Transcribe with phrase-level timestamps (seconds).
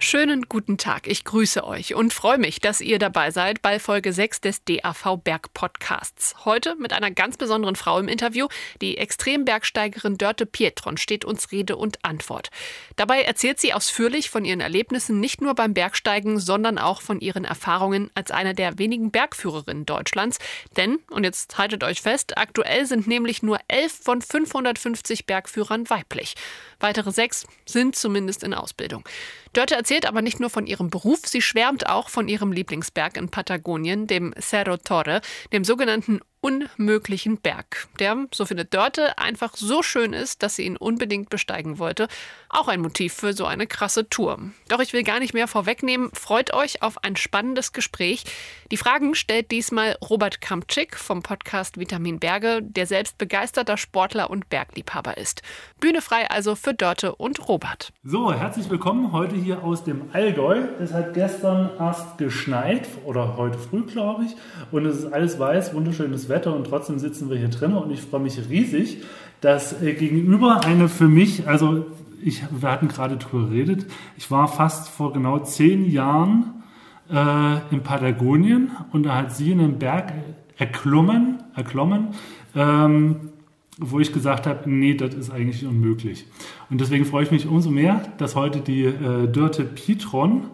[0.00, 4.12] Schönen guten Tag, ich grüße euch und freue mich, dass ihr dabei seid bei Folge
[4.12, 6.36] 6 des DAV Berg Podcasts.
[6.44, 8.46] Heute mit einer ganz besonderen Frau im Interview.
[8.80, 12.50] Die Extrembergsteigerin Dörte Pietron steht uns Rede und Antwort.
[12.94, 17.44] Dabei erzählt sie ausführlich von ihren Erlebnissen nicht nur beim Bergsteigen, sondern auch von ihren
[17.44, 20.38] Erfahrungen als eine der wenigen Bergführerinnen Deutschlands.
[20.76, 26.36] Denn, und jetzt haltet euch fest, aktuell sind nämlich nur 11 von 550 Bergführern weiblich.
[26.78, 29.02] Weitere sechs sind zumindest in Ausbildung.
[29.52, 33.28] Dörte erzählt aber nicht nur von ihrem Beruf, sie schwärmt auch von ihrem Lieblingsberg in
[33.30, 35.20] Patagonien, dem Cerro Torre,
[35.52, 40.76] dem sogenannten unmöglichen Berg, der, so findet Dörte, einfach so schön ist, dass sie ihn
[40.76, 42.08] unbedingt besteigen wollte.
[42.48, 44.38] Auch ein Motiv für so eine krasse Tour.
[44.68, 46.10] Doch ich will gar nicht mehr vorwegnehmen.
[46.12, 48.24] Freut euch auf ein spannendes Gespräch.
[48.70, 54.48] Die Fragen stellt diesmal Robert Kampczyk vom Podcast Vitamin Berge, der selbst begeisterter Sportler und
[54.48, 55.42] Bergliebhaber ist.
[55.80, 57.92] Bühne frei also für Dörte und Robert.
[58.04, 60.66] So, herzlich willkommen heute hier aus dem Allgäu.
[60.80, 64.36] Es hat gestern erst geschneit oder heute früh, glaube ich.
[64.70, 68.00] Und es ist alles weiß, wunderschönes Wetter und trotzdem sitzen wir hier drin und ich
[68.00, 69.02] freue mich riesig,
[69.40, 71.86] dass äh, gegenüber eine für mich, also
[72.22, 76.62] ich, wir hatten gerade drüber geredet, ich war fast vor genau zehn Jahren
[77.10, 80.12] äh, in Patagonien und da hat sie einen Berg
[80.56, 82.08] erklommen, erklommen
[82.54, 83.30] ähm,
[83.78, 86.26] wo ich gesagt habe, nee, das ist eigentlich unmöglich.
[86.68, 90.48] Und deswegen freue ich mich umso mehr, dass heute die äh, Dörte Pietron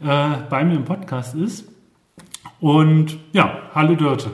[0.00, 1.68] äh, bei mir im Podcast ist.
[2.58, 4.30] Und ja, hallo Dörte.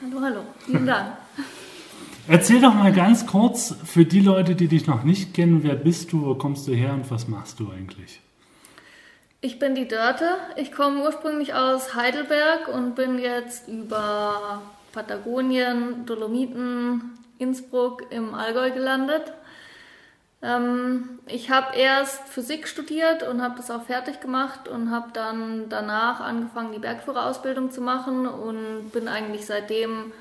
[0.00, 0.40] Hallo, hallo.
[0.60, 1.16] Vielen Dank.
[2.28, 6.12] Erzähl doch mal ganz kurz für die Leute, die dich noch nicht kennen, wer bist
[6.12, 8.20] du, wo kommst du her und was machst du eigentlich?
[9.40, 10.26] Ich bin die Dörte.
[10.56, 19.32] Ich komme ursprünglich aus Heidelberg und bin jetzt über Patagonien, Dolomiten, Innsbruck im Allgäu gelandet.
[20.42, 25.68] Ähm, ich habe erst Physik studiert und habe das auch fertig gemacht und habe dann
[25.68, 30.12] danach angefangen, die Bergführerausbildung zu machen und bin eigentlich seitdem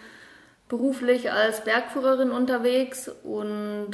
[0.69, 3.91] beruflich als Bergführerin unterwegs und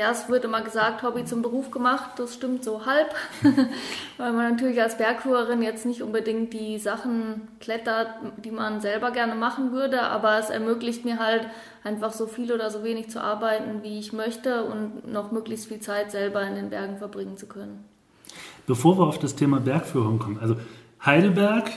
[0.00, 2.12] ja, es wird immer gesagt, Hobby zum Beruf gemacht.
[2.16, 3.14] Das stimmt so halb,
[4.16, 8.08] weil man natürlich als Bergführerin jetzt nicht unbedingt die Sachen klettert,
[8.42, 11.46] die man selber gerne machen würde, aber es ermöglicht mir halt
[11.84, 15.80] einfach so viel oder so wenig zu arbeiten, wie ich möchte und noch möglichst viel
[15.80, 17.84] Zeit selber in den Bergen verbringen zu können.
[18.66, 20.56] Bevor wir auf das Thema Bergführung kommen, also
[21.04, 21.70] Heidelberg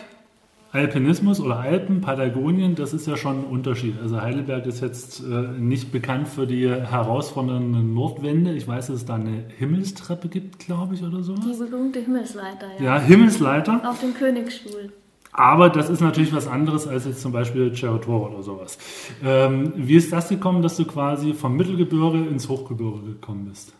[0.74, 3.94] Alpinismus oder Alpen, Patagonien, das ist ja schon ein Unterschied.
[4.02, 8.54] Also Heidelberg ist jetzt äh, nicht bekannt für die herausfordernden Nordwände.
[8.54, 11.36] Ich weiß, dass es da eine Himmelstreppe gibt, glaube ich, oder so.
[11.36, 12.96] Die berühmte Himmelsleiter, ja.
[12.96, 13.88] Ja, Himmelsleiter.
[13.88, 14.92] Auf dem Königsstuhl.
[15.32, 18.80] Aber das ist natürlich was anderes als jetzt zum Beispiel Cerro oder sowas.
[19.24, 23.74] Ähm, wie ist das gekommen, dass du quasi vom Mittelgebirge ins Hochgebirge gekommen bist?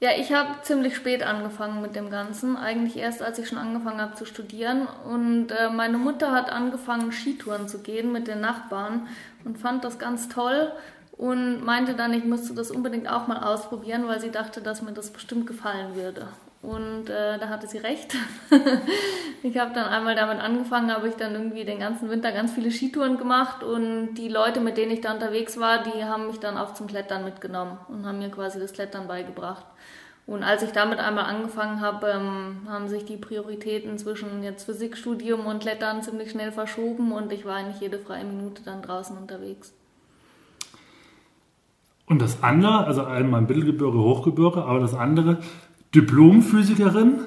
[0.00, 2.56] Ja, ich habe ziemlich spät angefangen mit dem Ganzen.
[2.56, 4.86] Eigentlich erst, als ich schon angefangen habe zu studieren.
[5.04, 9.08] Und äh, meine Mutter hat angefangen, Skitouren zu gehen mit den Nachbarn
[9.44, 10.70] und fand das ganz toll
[11.12, 14.92] und meinte dann, ich müsste das unbedingt auch mal ausprobieren, weil sie dachte, dass mir
[14.92, 16.28] das bestimmt gefallen würde.
[16.60, 18.16] Und äh, da hatte sie recht.
[19.42, 22.72] ich habe dann einmal damit angefangen, habe ich dann irgendwie den ganzen Winter ganz viele
[22.72, 26.58] Skitouren gemacht und die Leute, mit denen ich da unterwegs war, die haben mich dann
[26.58, 29.64] auch zum Klettern mitgenommen und haben mir quasi das Klettern beigebracht.
[30.26, 35.46] Und als ich damit einmal angefangen habe, ähm, haben sich die Prioritäten zwischen jetzt Physikstudium
[35.46, 39.72] und Klettern ziemlich schnell verschoben und ich war eigentlich jede freie Minute dann draußen unterwegs.
[42.04, 45.38] Und das andere, also einmal Mittelgebirge, Hochgebirge, aber das andere,
[45.94, 47.20] Diplomphysikerin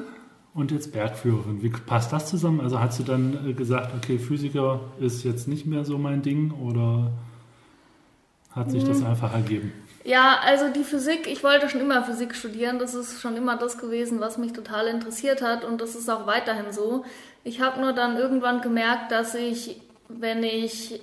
[0.53, 1.63] und jetzt Bergführerin.
[1.63, 2.61] Wie passt das zusammen?
[2.61, 6.51] Also hast du dann äh, gesagt, okay, Physiker ist jetzt nicht mehr so mein Ding
[6.51, 7.11] oder
[8.51, 9.07] hat sich das hm.
[9.07, 9.71] einfach ergeben?
[10.03, 12.79] Ja, also die Physik, ich wollte schon immer Physik studieren.
[12.79, 16.27] Das ist schon immer das gewesen, was mich total interessiert hat und das ist auch
[16.27, 17.05] weiterhin so.
[17.43, 19.79] Ich habe nur dann irgendwann gemerkt, dass ich,
[20.09, 20.99] wenn ich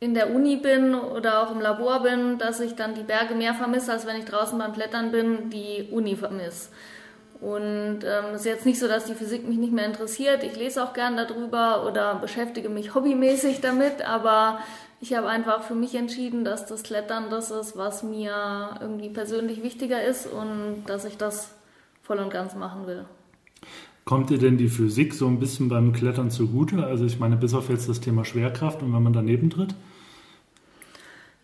[0.00, 3.54] in der Uni bin oder auch im Labor bin, dass ich dann die Berge mehr
[3.54, 6.68] vermisse, als wenn ich draußen beim Klettern bin, die Uni vermisse.
[7.40, 10.42] Und ähm, es ist jetzt nicht so, dass die Physik mich nicht mehr interessiert.
[10.42, 14.58] Ich lese auch gern darüber oder beschäftige mich hobbymäßig damit, aber
[15.00, 19.62] ich habe einfach für mich entschieden, dass das Klettern das ist, was mir irgendwie persönlich
[19.62, 21.54] wichtiger ist und dass ich das
[22.02, 23.04] voll und ganz machen will.
[24.04, 26.84] Kommt dir denn die Physik so ein bisschen beim Klettern zugute?
[26.84, 29.74] Also ich meine, bis auf jetzt das Thema Schwerkraft und wenn man daneben tritt?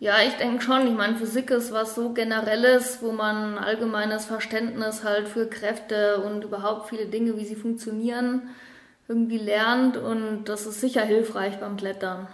[0.01, 0.87] Ja, ich denke schon.
[0.87, 6.45] Ich meine, Physik ist was so Generelles, wo man allgemeines Verständnis halt für Kräfte und
[6.45, 8.43] überhaupt viele Dinge, wie sie funktionieren,
[9.09, 12.27] irgendwie lernt und das ist sicher hilfreich beim Klettern.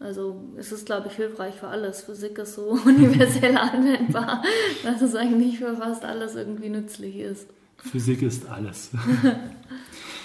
[0.00, 2.02] Also es ist, glaube ich, hilfreich für alles.
[2.02, 4.42] Physik ist so universell anwendbar,
[4.82, 7.46] dass es eigentlich für fast alles irgendwie nützlich ist.
[7.76, 8.90] Physik ist alles.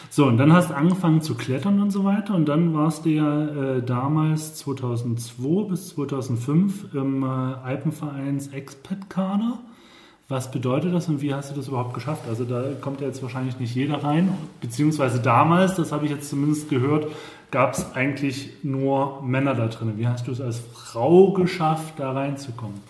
[0.10, 2.34] so, und dann hast du angefangen zu klettern und so weiter.
[2.36, 9.60] Und dann warst du ja äh, damals 2002 bis 2005 im äh, Alpenvereins Expat-Kader.
[10.30, 12.24] Was bedeutet das und wie hast du das überhaupt geschafft?
[12.28, 16.30] Also da kommt ja jetzt wahrscheinlich nicht jeder rein, beziehungsweise damals, das habe ich jetzt
[16.30, 17.08] zumindest gehört,
[17.50, 19.94] gab es eigentlich nur Männer da drin.
[19.96, 22.82] Wie hast du es als Frau geschafft, da reinzukommen?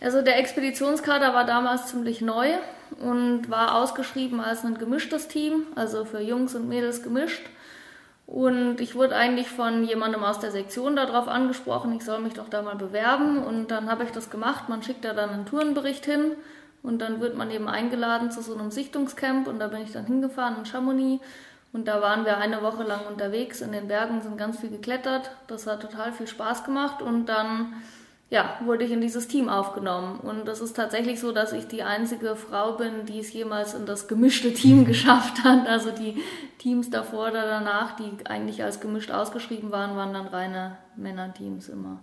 [0.00, 2.52] Also der Expeditionskader war damals ziemlich neu
[3.00, 7.42] und war ausgeschrieben als ein gemischtes Team, also für Jungs und Mädels gemischt.
[8.28, 12.50] Und ich wurde eigentlich von jemandem aus der Sektion darauf angesprochen, ich soll mich doch
[12.50, 13.42] da mal bewerben.
[13.42, 14.68] Und dann habe ich das gemacht.
[14.68, 16.32] Man schickt da dann einen Tourenbericht hin
[16.82, 19.48] und dann wird man eben eingeladen zu so einem Sichtungscamp.
[19.48, 21.24] Und da bin ich dann hingefahren in Chamonix.
[21.72, 25.30] Und da waren wir eine Woche lang unterwegs in den Bergen, sind ganz viel geklettert.
[25.46, 27.00] Das hat total viel Spaß gemacht.
[27.00, 27.82] Und dann
[28.30, 30.20] ja, wurde ich in dieses Team aufgenommen.
[30.20, 33.86] Und das ist tatsächlich so, dass ich die einzige Frau bin, die es jemals in
[33.86, 35.66] das gemischte Team geschafft hat.
[35.66, 36.16] Also die
[36.58, 42.00] Teams davor oder danach, die eigentlich als gemischt ausgeschrieben waren, waren dann reine Männerteams immer.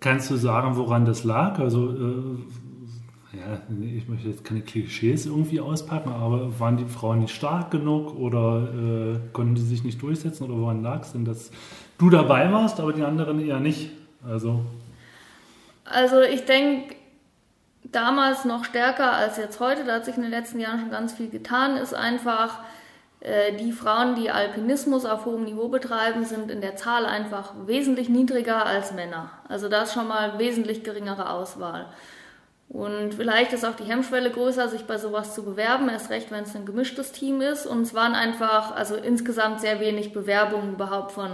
[0.00, 1.58] Kannst du sagen, woran das lag?
[1.60, 3.60] Also, äh, ja,
[3.94, 8.68] ich möchte jetzt keine Klischees irgendwie auspacken, aber waren die Frauen nicht stark genug oder
[8.74, 11.50] äh, konnten die sich nicht durchsetzen oder woran lag es denn, dass
[11.98, 13.90] du dabei warst, aber die anderen eher nicht?
[14.26, 14.60] Also
[15.90, 16.94] also ich denke,
[17.84, 21.12] damals noch stärker als jetzt heute, da hat sich in den letzten Jahren schon ganz
[21.12, 22.60] viel getan, ist einfach,
[23.20, 28.08] äh, die Frauen, die Alpinismus auf hohem Niveau betreiben, sind in der Zahl einfach wesentlich
[28.08, 29.30] niedriger als Männer.
[29.48, 31.86] Also da ist schon mal wesentlich geringere Auswahl.
[32.68, 36.44] Und vielleicht ist auch die Hemmschwelle größer, sich bei sowas zu bewerben, erst recht, wenn
[36.44, 37.64] es ein gemischtes Team ist.
[37.64, 41.30] Und es waren einfach, also insgesamt sehr wenig Bewerbungen überhaupt von,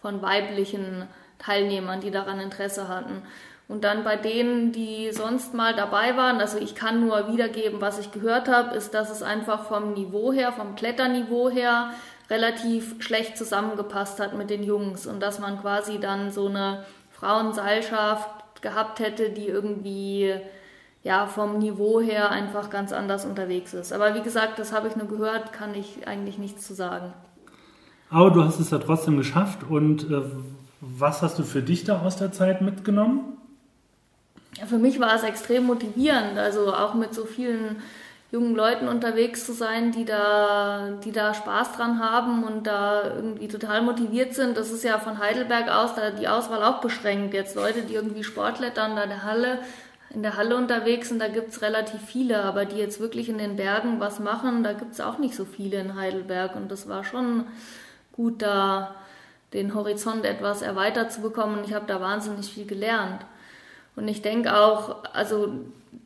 [0.00, 1.08] von weiblichen
[1.38, 3.22] Teilnehmern, die daran Interesse hatten.
[3.68, 7.98] Und dann bei denen, die sonst mal dabei waren, also ich kann nur wiedergeben, was
[7.98, 11.90] ich gehört habe, ist, dass es einfach vom Niveau her, vom Kletterniveau her
[12.30, 18.62] relativ schlecht zusammengepasst hat mit den Jungs und dass man quasi dann so eine Frauenseilschaft
[18.62, 20.34] gehabt hätte, die irgendwie
[21.02, 23.92] ja vom Niveau her einfach ganz anders unterwegs ist.
[23.92, 27.12] Aber wie gesagt, das habe ich nur gehört, kann ich eigentlich nichts zu sagen.
[28.10, 30.22] Aber du hast es ja trotzdem geschafft und äh,
[30.80, 33.36] was hast du für dich da aus der Zeit mitgenommen?
[34.64, 37.82] Für mich war es extrem motivierend, also auch mit so vielen
[38.32, 43.48] jungen Leuten unterwegs zu sein, die da, die da Spaß dran haben und da irgendwie
[43.48, 44.56] total motiviert sind.
[44.56, 47.34] Das ist ja von Heidelberg aus da die Auswahl auch beschränkt.
[47.34, 49.58] Jetzt Leute, die irgendwie Sportlettern da in der Halle,
[50.10, 53.56] in der Halle unterwegs sind, da gibt's relativ viele, aber die jetzt wirklich in den
[53.56, 56.56] Bergen was machen, da gibt's auch nicht so viele in Heidelberg.
[56.56, 57.44] Und das war schon
[58.12, 58.96] gut, da
[59.52, 61.58] den Horizont etwas erweitert zu bekommen.
[61.58, 63.24] Und ich habe da wahnsinnig viel gelernt.
[63.96, 65.48] Und ich denke auch, also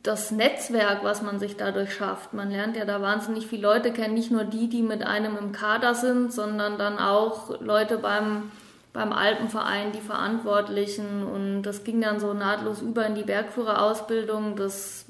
[0.01, 4.13] das Netzwerk, was man sich dadurch schafft, man lernt ja da wahnsinnig viele Leute kennen,
[4.13, 8.51] nicht nur die, die mit einem im Kader sind, sondern dann auch Leute beim,
[8.93, 11.23] beim Alpenverein, die Verantwortlichen.
[11.23, 14.55] Und das ging dann so nahtlos über in die Bergführerausbildung.
[14.55, 15.05] Das,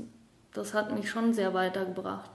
[0.53, 2.31] das hat mich schon sehr weitergebracht.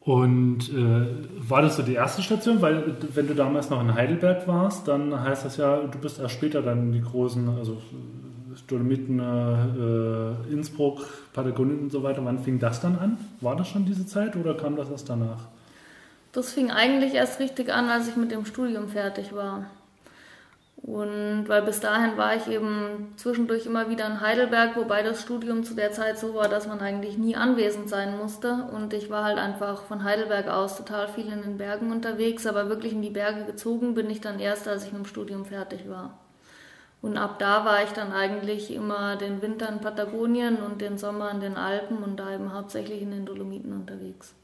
[0.00, 1.06] Und äh,
[1.46, 2.62] war das so die erste Station?
[2.62, 6.32] Weil wenn du damals noch in Heidelberg warst, dann heißt das ja, du bist erst
[6.32, 7.76] später dann die großen, also
[8.68, 12.24] Dolomiten, äh, Innsbruck, Patagonien und so weiter.
[12.24, 13.18] Wann fing das dann an?
[13.40, 15.46] War das schon diese Zeit oder kam das erst danach?
[16.32, 19.64] Das fing eigentlich erst richtig an, als ich mit dem Studium fertig war.
[20.76, 25.64] Und weil bis dahin war ich eben zwischendurch immer wieder in Heidelberg, wobei das Studium
[25.64, 28.68] zu der Zeit so war, dass man eigentlich nie anwesend sein musste.
[28.72, 32.68] Und ich war halt einfach von Heidelberg aus total viel in den Bergen unterwegs, aber
[32.68, 35.88] wirklich in die Berge gezogen bin ich dann erst, als ich mit dem Studium fertig
[35.88, 36.16] war.
[37.00, 41.30] Und ab da war ich dann eigentlich immer den Winter in Patagonien und den Sommer
[41.30, 44.34] in den Alpen und da eben hauptsächlich in den Dolomiten unterwegs.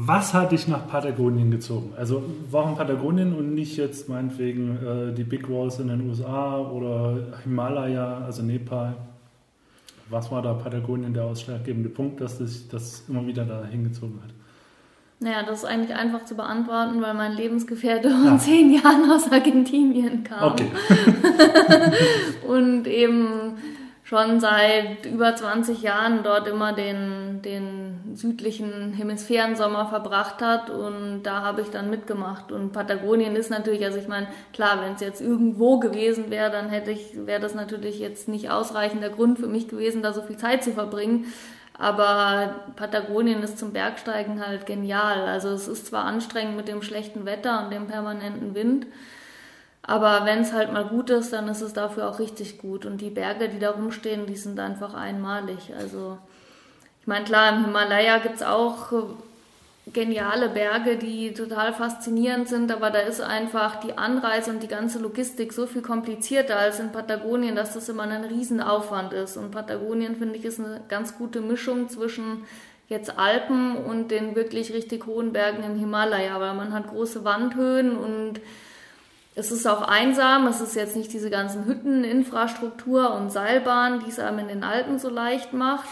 [0.00, 1.92] Was hat dich nach Patagonien gezogen?
[1.96, 7.38] Also warum Patagonien und nicht jetzt meinetwegen äh, die Big Walls in den USA oder
[7.42, 8.94] Himalaya, also Nepal?
[10.08, 14.30] Was war da Patagonien der ausschlaggebende Punkt, dass sich das immer wieder da hingezogen hat?
[15.20, 18.38] Naja, das ist eigentlich einfach zu beantworten, weil mein Lebensgefährte vor ja.
[18.38, 20.52] zehn Jahren aus Argentinien kam.
[20.52, 20.70] Okay.
[22.46, 23.56] und eben
[24.04, 31.42] schon seit über 20 Jahren dort immer den, den südlichen Hemisphärensommer verbracht hat und da
[31.42, 32.50] habe ich dann mitgemacht.
[32.50, 36.70] Und Patagonien ist natürlich, also ich meine, klar, wenn es jetzt irgendwo gewesen wäre, dann
[36.70, 40.38] hätte ich, wäre das natürlich jetzt nicht ausreichender Grund für mich gewesen, da so viel
[40.38, 41.26] Zeit zu verbringen.
[41.78, 45.26] Aber Patagonien ist zum Bergsteigen halt genial.
[45.28, 48.86] Also es ist zwar anstrengend mit dem schlechten Wetter und dem permanenten Wind,
[49.82, 52.84] Aber wenn es halt mal gut ist, dann ist es dafür auch richtig gut.
[52.84, 55.72] Und die Berge, die da rumstehen, die sind einfach einmalig.
[55.78, 56.18] Also
[57.00, 58.92] ich meine, klar, im Himalaya gibt es auch
[59.92, 64.98] geniale Berge, die total faszinierend sind, aber da ist einfach die Anreise und die ganze
[64.98, 69.36] Logistik so viel komplizierter als in Patagonien, dass das immer ein Riesenaufwand ist.
[69.36, 72.44] Und Patagonien, finde ich, ist eine ganz gute Mischung zwischen
[72.88, 77.96] jetzt Alpen und den wirklich richtig hohen Bergen im Himalaya, weil man hat große Wandhöhen
[77.96, 78.40] und
[79.34, 84.18] es ist auch einsam, es ist jetzt nicht diese ganzen Hütteninfrastruktur und Seilbahn, die es
[84.18, 85.88] einem in den Alpen so leicht macht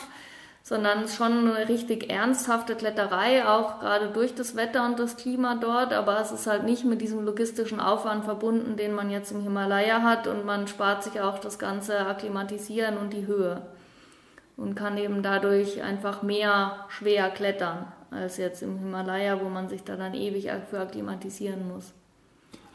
[0.66, 5.92] sondern schon eine richtig ernsthafte Kletterei, auch gerade durch das Wetter und das Klima dort,
[5.92, 10.02] aber es ist halt nicht mit diesem logistischen Aufwand verbunden, den man jetzt im Himalaya
[10.02, 13.62] hat und man spart sich auch das ganze Akklimatisieren und die Höhe
[14.56, 19.85] und kann eben dadurch einfach mehr schwer klettern als jetzt im Himalaya, wo man sich
[19.85, 21.92] da dann ewig für akklimatisieren muss.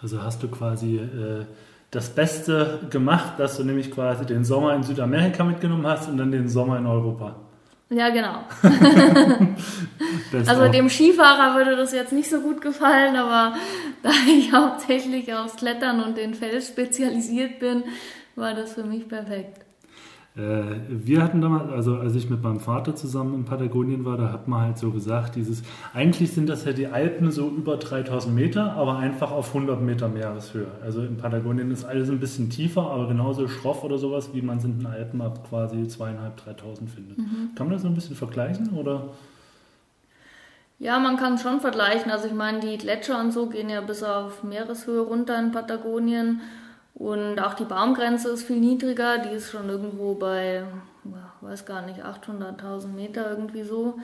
[0.01, 1.45] Also hast du quasi äh,
[1.89, 6.31] das Beste gemacht, dass du nämlich quasi den Sommer in Südamerika mitgenommen hast und dann
[6.31, 7.35] den Sommer in Europa.
[7.91, 8.45] Ja, genau.
[10.47, 13.55] also dem Skifahrer würde das jetzt nicht so gut gefallen, aber
[14.01, 17.83] da ich hauptsächlich aufs Klettern und den Fels spezialisiert bin,
[18.35, 19.65] war das für mich perfekt.
[20.35, 24.31] Äh, wir hatten damals, also als ich mit meinem Vater zusammen in Patagonien war, da
[24.31, 25.61] hat man halt so gesagt, dieses,
[25.93, 30.07] eigentlich sind das ja die Alpen so über 3000 Meter, aber einfach auf 100 Meter
[30.07, 30.67] Meereshöhe.
[30.81, 34.59] Also in Patagonien ist alles ein bisschen tiefer, aber genauso schroff oder sowas, wie man
[34.59, 37.17] es in den Alpen ab quasi zweieinhalb, 3000 findet.
[37.17, 37.51] Mhm.
[37.55, 39.09] Kann man das so ein bisschen vergleichen oder?
[40.79, 42.09] Ja, man kann es schon vergleichen.
[42.09, 46.41] Also ich meine, die Gletscher und so gehen ja bis auf Meereshöhe runter in Patagonien.
[47.01, 50.63] Und auch die Baumgrenze ist viel niedriger, die ist schon irgendwo bei,
[51.41, 53.95] weiß gar nicht, 800.000 Meter irgendwie so.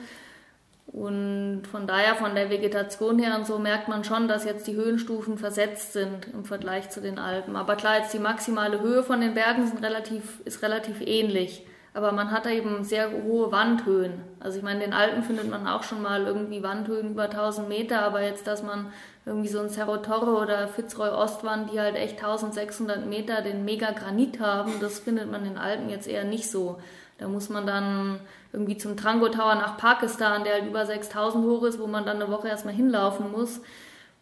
[0.88, 4.74] Und von daher, von der Vegetation her und so, merkt man schon, dass jetzt die
[4.74, 7.54] Höhenstufen versetzt sind im Vergleich zu den Alpen.
[7.54, 11.64] Aber klar, jetzt die maximale Höhe von den Bergen sind relativ, ist relativ ähnlich.
[11.94, 14.22] Aber man hat da eben sehr hohe Wandhöhen.
[14.40, 17.68] Also ich meine, in den Alpen findet man auch schon mal irgendwie Wandhöhen über 1000
[17.68, 18.86] Meter, aber jetzt, dass man
[19.28, 24.40] irgendwie so ein Cerro Torre oder Fitzroy Ostwand, die halt echt 1600 Meter den Mega-Granit
[24.40, 26.78] haben, das findet man in den Alpen jetzt eher nicht so.
[27.18, 28.20] Da muss man dann
[28.52, 32.22] irgendwie zum Trango Tower nach Pakistan, der halt über 6000 hoch ist, wo man dann
[32.22, 33.60] eine Woche erstmal hinlaufen muss.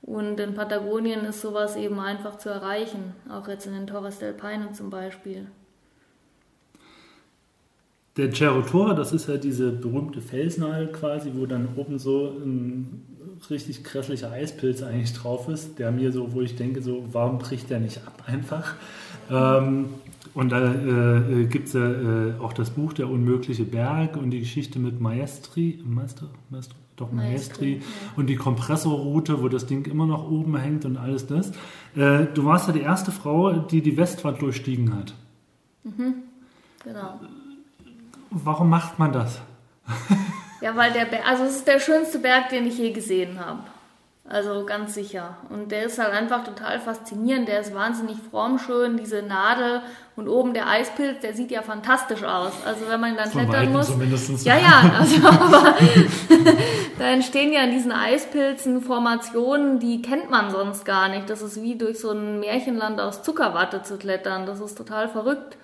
[0.02, 4.32] Und in Patagonien ist sowas eben einfach zu erreichen, auch jetzt in den Torres del
[4.32, 5.46] Paine zum Beispiel.
[8.16, 13.15] Der Cerro Torre, das ist ja diese berühmte Felsnadel quasi, wo dann oben so ein
[13.50, 17.70] richtig grässlicher Eispilz eigentlich drauf ist, der mir so, wo ich denke, so, warum bricht
[17.70, 18.74] der nicht ab einfach?
[19.30, 19.86] Ähm,
[20.34, 24.40] und da äh, gibt es ja äh, auch das Buch Der unmögliche Berg und die
[24.40, 27.82] Geschichte mit Maestri, Meister, Meister, doch Maestri, Maestri
[28.16, 31.50] und die Kompressorroute, wo das Ding immer noch oben hängt und alles das.
[31.94, 35.14] Äh, du warst ja die erste Frau, die die Westwand durchstiegen hat.
[35.84, 36.14] Mhm,
[36.84, 37.20] genau.
[38.30, 39.40] Warum macht man das?
[40.66, 43.60] Ja, weil der Berg, also es ist der schönste Berg, den ich je gesehen habe.
[44.28, 45.36] Also ganz sicher.
[45.48, 47.46] Und der ist halt einfach total faszinierend.
[47.46, 49.82] Der ist wahnsinnig formschön, diese Nadel
[50.16, 52.50] und oben der Eispilz, der sieht ja fantastisch aus.
[52.64, 53.86] Also wenn man dann Von klettern muss.
[53.86, 54.44] Zumindest.
[54.44, 55.76] Ja, ja, also aber
[56.98, 61.30] da entstehen ja in diesen Eispilzen Formationen, die kennt man sonst gar nicht.
[61.30, 64.46] Das ist wie durch so ein Märchenland aus Zuckerwatte zu klettern.
[64.46, 65.58] Das ist total verrückt.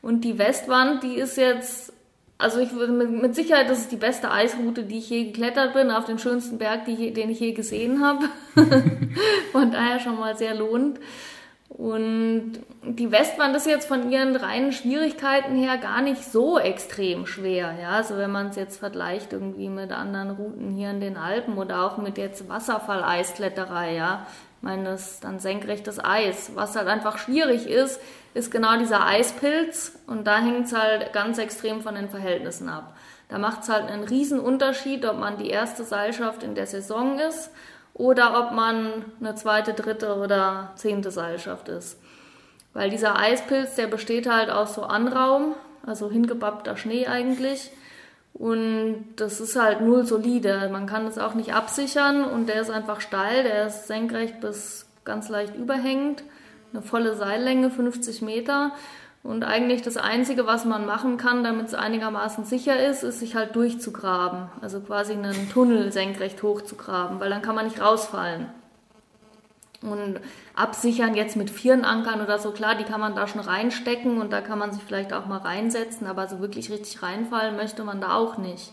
[0.00, 1.92] Und die Westwand, die ist jetzt
[2.38, 5.74] also ich würde mit, mit Sicherheit, das ist die beste Eisroute, die ich je geklettert
[5.74, 8.26] bin, auf den schönsten Berg, die, den ich je gesehen habe.
[9.52, 11.00] von daher schon mal sehr lohnend.
[11.68, 17.74] Und die Westwand ist jetzt von ihren reinen Schwierigkeiten her gar nicht so extrem schwer.
[17.80, 21.58] Ja, also wenn man es jetzt vergleicht irgendwie mit anderen Routen hier in den Alpen
[21.58, 24.26] oder auch mit jetzt Wasserfalleiskletterei, ja.
[24.56, 26.52] Ich meine, das ist dann senkrechtes Eis.
[26.54, 28.00] Was halt einfach schwierig ist,
[28.34, 32.96] ist genau dieser Eispilz und da hängt es halt ganz extrem von den Verhältnissen ab.
[33.28, 37.18] Da macht es halt einen riesen Unterschied, ob man die erste Seilschaft in der Saison
[37.18, 37.50] ist
[37.94, 41.98] oder ob man eine zweite, dritte oder zehnte Seilschaft ist.
[42.72, 45.54] Weil dieser Eispilz, der besteht halt aus so Anraum,
[45.84, 47.70] also hingebappter Schnee eigentlich.
[48.34, 50.68] Und das ist halt null solide.
[50.70, 54.86] Man kann das auch nicht absichern und der ist einfach steil, der ist senkrecht bis
[55.04, 56.22] ganz leicht überhängend.
[56.72, 58.72] Eine volle Seillänge, 50 Meter.
[59.22, 63.34] Und eigentlich das Einzige, was man machen kann, damit es einigermaßen sicher ist, ist sich
[63.34, 64.48] halt durchzugraben.
[64.60, 68.46] Also quasi einen Tunnel senkrecht hochzugraben, weil dann kann man nicht rausfallen.
[69.80, 70.20] Und
[70.56, 74.40] absichern jetzt mit Vierenankern oder so, klar, die kann man da schon reinstecken und da
[74.40, 78.14] kann man sich vielleicht auch mal reinsetzen, aber so wirklich richtig reinfallen möchte man da
[78.14, 78.72] auch nicht.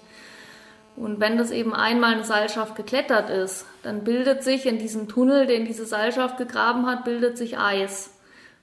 [0.96, 5.46] Und wenn das eben einmal eine Seilschaft geklettert ist, dann bildet sich in diesem Tunnel,
[5.46, 8.12] den diese Seilschaft gegraben hat, bildet sich Eis.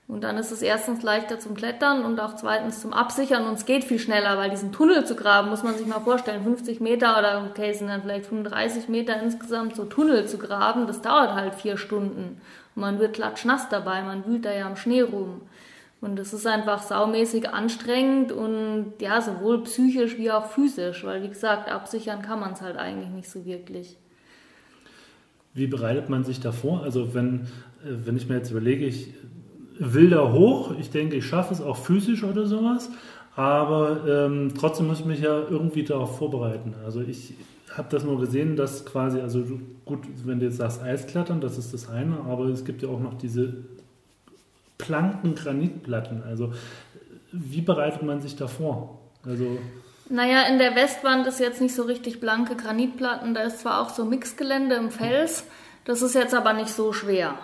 [0.07, 3.65] Und dann ist es erstens leichter zum Klettern und auch zweitens zum Absichern und es
[3.65, 7.17] geht viel schneller, weil diesen Tunnel zu graben, muss man sich mal vorstellen, 50 Meter
[7.17, 11.55] oder okay, sind dann vielleicht 35 Meter insgesamt so Tunnel zu graben, das dauert halt
[11.55, 12.41] vier Stunden.
[12.75, 15.41] Und man wird klatschnass dabei, man wühlt da ja am Schnee rum.
[16.03, 21.29] Und es ist einfach saumäßig anstrengend und ja, sowohl psychisch wie auch physisch, weil wie
[21.29, 23.95] gesagt, absichern kann man es halt eigentlich nicht so wirklich.
[25.53, 26.83] Wie bereitet man sich davor?
[26.83, 27.43] Also wenn,
[27.85, 29.13] äh, wenn ich mir jetzt überlege, ich
[29.79, 32.91] will da hoch, ich denke, ich schaffe es auch physisch oder sowas,
[33.37, 36.75] aber ähm, trotzdem muss ich mich ja irgendwie darauf vorbereiten.
[36.83, 37.33] Also ich
[37.77, 39.45] habe das nur gesehen, dass quasi, also
[39.85, 42.99] gut, wenn du jetzt sagst Eisklettern, das ist das eine, aber es gibt ja auch
[42.99, 43.53] noch diese
[44.83, 46.23] Planken Granitplatten.
[46.23, 46.53] Also
[47.31, 48.99] wie bereitet man sich da vor?
[49.25, 49.57] Also
[50.09, 53.89] naja, in der Westwand ist jetzt nicht so richtig blanke Granitplatten, da ist zwar auch
[53.89, 55.45] so Mixgelände im Fels,
[55.85, 57.35] das ist jetzt aber nicht so schwer.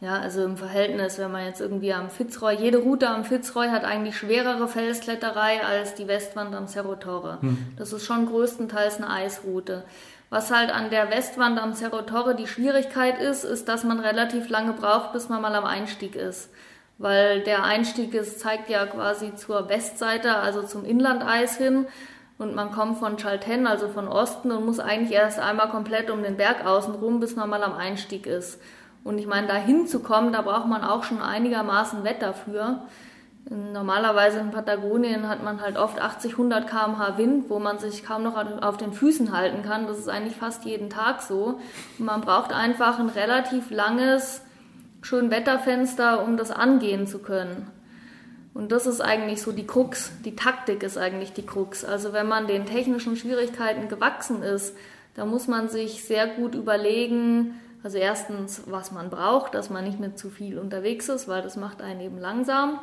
[0.00, 3.84] Ja, also im Verhältnis, wenn man jetzt irgendwie am Fitzroy, jede Route am Fitzroy hat
[3.84, 7.38] eigentlich schwerere Felskletterei als die Westwand am Cerro Torre.
[7.40, 7.58] Hm.
[7.76, 9.84] Das ist schon größtenteils eine Eisroute.
[10.30, 14.48] Was halt an der Westwand am Cerro Torre die Schwierigkeit ist, ist, dass man relativ
[14.48, 16.50] lange braucht, bis man mal am Einstieg ist
[16.98, 21.86] weil der Einstieg ist, zeigt ja quasi zur Westseite, also zum Inlandeis hin.
[22.36, 26.22] Und man kommt von Chalten, also von Osten, und muss eigentlich erst einmal komplett um
[26.22, 28.60] den Berg außen rum, bis man mal am Einstieg ist.
[29.04, 32.80] Und ich meine, da hinzukommen, da braucht man auch schon einigermaßen Wetter für.
[33.50, 38.22] Normalerweise in Patagonien hat man halt oft 80, 100 km/h Wind, wo man sich kaum
[38.22, 39.86] noch auf den Füßen halten kann.
[39.86, 41.60] Das ist eigentlich fast jeden Tag so.
[41.98, 44.43] Und man braucht einfach ein relativ langes
[45.04, 47.70] schön Wetterfenster, um das angehen zu können.
[48.54, 51.84] Und das ist eigentlich so die Krux, die Taktik ist eigentlich die Krux.
[51.84, 54.74] Also wenn man den technischen Schwierigkeiten gewachsen ist,
[55.14, 60.00] da muss man sich sehr gut überlegen, also erstens, was man braucht, dass man nicht
[60.00, 62.78] mehr zu viel unterwegs ist, weil das macht einen eben langsam.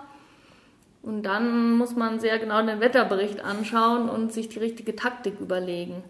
[1.02, 6.04] Und dann muss man sehr genau den Wetterbericht anschauen und sich die richtige Taktik überlegen.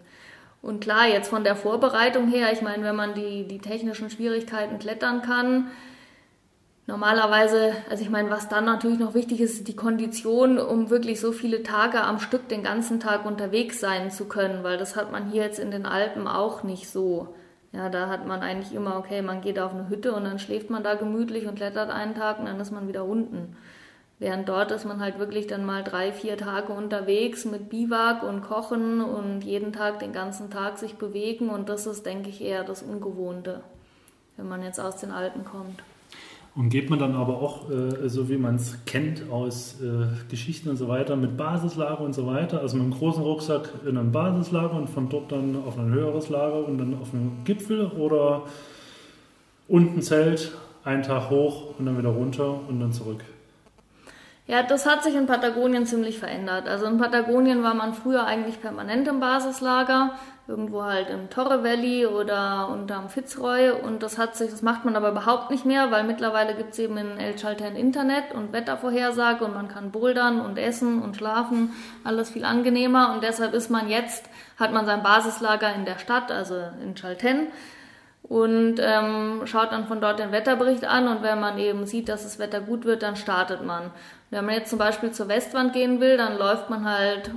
[0.60, 4.78] Und klar, jetzt von der Vorbereitung her, ich meine, wenn man die, die technischen Schwierigkeiten
[4.78, 5.70] klettern kann,
[6.86, 11.20] Normalerweise, also ich meine, was dann natürlich noch wichtig ist, ist die Kondition, um wirklich
[11.20, 15.12] so viele Tage am Stück den ganzen Tag unterwegs sein zu können, weil das hat
[15.12, 17.34] man hier jetzt in den Alpen auch nicht so.
[17.70, 20.70] Ja, da hat man eigentlich immer, okay, man geht auf eine Hütte und dann schläft
[20.70, 23.56] man da gemütlich und klettert einen Tag und dann ist man wieder unten.
[24.18, 28.42] Während dort ist man halt wirklich dann mal drei, vier Tage unterwegs mit Biwak und
[28.42, 32.64] Kochen und jeden Tag den ganzen Tag sich bewegen und das ist, denke ich, eher
[32.64, 33.62] das Ungewohnte,
[34.36, 35.82] wenn man jetzt aus den Alpen kommt.
[36.54, 40.68] Und geht man dann aber auch, äh, so wie man es kennt aus äh, Geschichten
[40.68, 44.12] und so weiter, mit Basislager und so weiter, also mit einem großen Rucksack in einem
[44.12, 48.42] Basislager und von dort dann auf ein höheres Lager und dann auf einen Gipfel oder
[49.66, 50.52] unten Zelt,
[50.84, 53.24] einen Tag hoch und dann wieder runter und dann zurück.
[54.46, 56.68] Ja, das hat sich in Patagonien ziemlich verändert.
[56.68, 60.10] Also in Patagonien war man früher eigentlich permanent im Basislager
[60.48, 63.70] irgendwo halt im Torre Valley oder unterm Fitzroy.
[63.70, 66.78] Und das hat sich, das macht man aber überhaupt nicht mehr, weil mittlerweile gibt es
[66.78, 71.72] eben in El Chaltén Internet und Wettervorhersage und man kann bouldern und essen und schlafen,
[72.04, 73.12] alles viel angenehmer.
[73.14, 74.28] Und deshalb ist man jetzt,
[74.58, 77.48] hat man sein Basislager in der Stadt, also in Chaltén
[78.32, 81.08] und ähm, schaut dann von dort den Wetterbericht an.
[81.08, 83.90] Und wenn man eben sieht, dass das Wetter gut wird, dann startet man.
[84.30, 87.30] Wenn man jetzt zum Beispiel zur Westwand gehen will, dann läuft man halt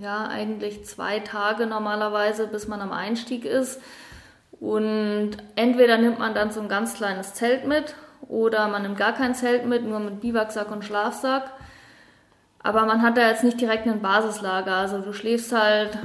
[0.00, 3.80] ja, eigentlich zwei Tage normalerweise, bis man am Einstieg ist.
[4.60, 7.94] Und entweder nimmt man dann so ein ganz kleines Zelt mit
[8.28, 11.50] oder man nimmt gar kein Zelt mit, nur mit Biwaksack und Schlafsack.
[12.62, 14.76] Aber man hat da jetzt nicht direkt ein Basislager.
[14.76, 15.98] Also du schläfst halt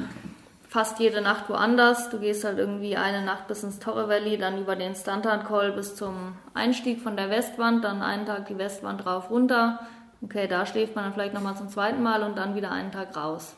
[0.68, 2.10] fast jede Nacht woanders.
[2.10, 5.72] Du gehst halt irgendwie eine Nacht bis ins Torre Valley, dann über den Standard Call
[5.72, 9.80] bis zum Einstieg von der Westwand, dann einen Tag die Westwand rauf runter.
[10.24, 13.16] Okay, da schläft man dann vielleicht nochmal zum zweiten Mal und dann wieder einen Tag
[13.16, 13.56] raus.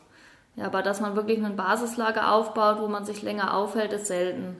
[0.59, 4.57] Ja, aber dass man wirklich ein Basislager aufbaut, wo man sich länger aufhält, ist selten.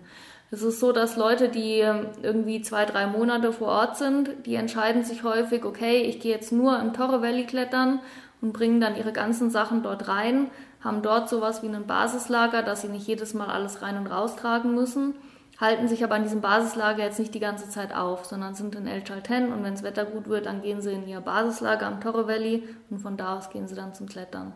[0.49, 4.55] Es ist so, dass Leute, die ähm, irgendwie zwei, drei Monate vor Ort sind, die
[4.55, 7.99] entscheiden sich häufig, okay, ich gehe jetzt nur im Torre Valley klettern
[8.41, 10.49] und bringen dann ihre ganzen Sachen dort rein,
[10.81, 14.38] haben dort sowas wie ein Basislager, dass sie nicht jedes Mal alles rein und raus
[14.38, 15.15] tragen müssen,
[15.59, 18.88] halten sich aber an diesem Basislager jetzt nicht die ganze Zeit auf, sondern sind in
[18.88, 21.99] El Chalten und wenn das Wetter gut wird, dann gehen sie in ihr Basislager am
[21.99, 24.53] Torre Valley und von da aus gehen sie dann zum Klettern.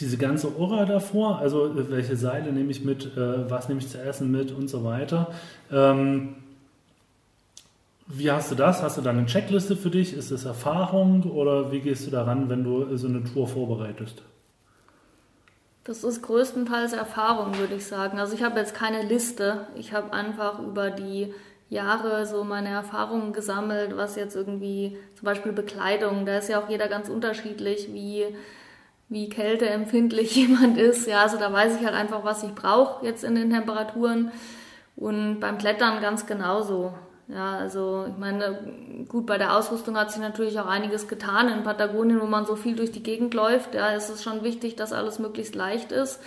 [0.00, 3.88] Diese ganze Ora davor, also äh, welche Seile nehme ich mit, äh, was nehme ich
[3.88, 5.32] zu essen mit und so weiter.
[5.72, 6.36] Ähm,
[8.06, 8.82] Wie hast du das?
[8.82, 10.14] Hast du da eine Checkliste für dich?
[10.14, 14.22] Ist es Erfahrung oder wie gehst du daran, wenn du so eine Tour vorbereitest?
[15.84, 18.18] Das ist größtenteils Erfahrung, würde ich sagen.
[18.18, 19.66] Also ich habe jetzt keine Liste.
[19.74, 21.34] Ich habe einfach über die
[21.70, 26.68] Jahre so meine Erfahrungen gesammelt, was jetzt irgendwie zum Beispiel Bekleidung, da ist ja auch
[26.70, 28.24] jeder ganz unterschiedlich, wie,
[29.08, 31.06] wie kälteempfindlich jemand ist.
[31.06, 34.30] Ja, also da weiß ich halt einfach, was ich brauche jetzt in den Temperaturen.
[34.96, 36.92] Und beim Klettern ganz genauso.
[37.28, 38.58] Ja, also ich meine,
[39.06, 41.48] gut, bei der Ausrüstung hat sich natürlich auch einiges getan.
[41.48, 44.76] In Patagonien, wo man so viel durch die Gegend läuft, ja, ist es schon wichtig,
[44.76, 46.20] dass alles möglichst leicht ist.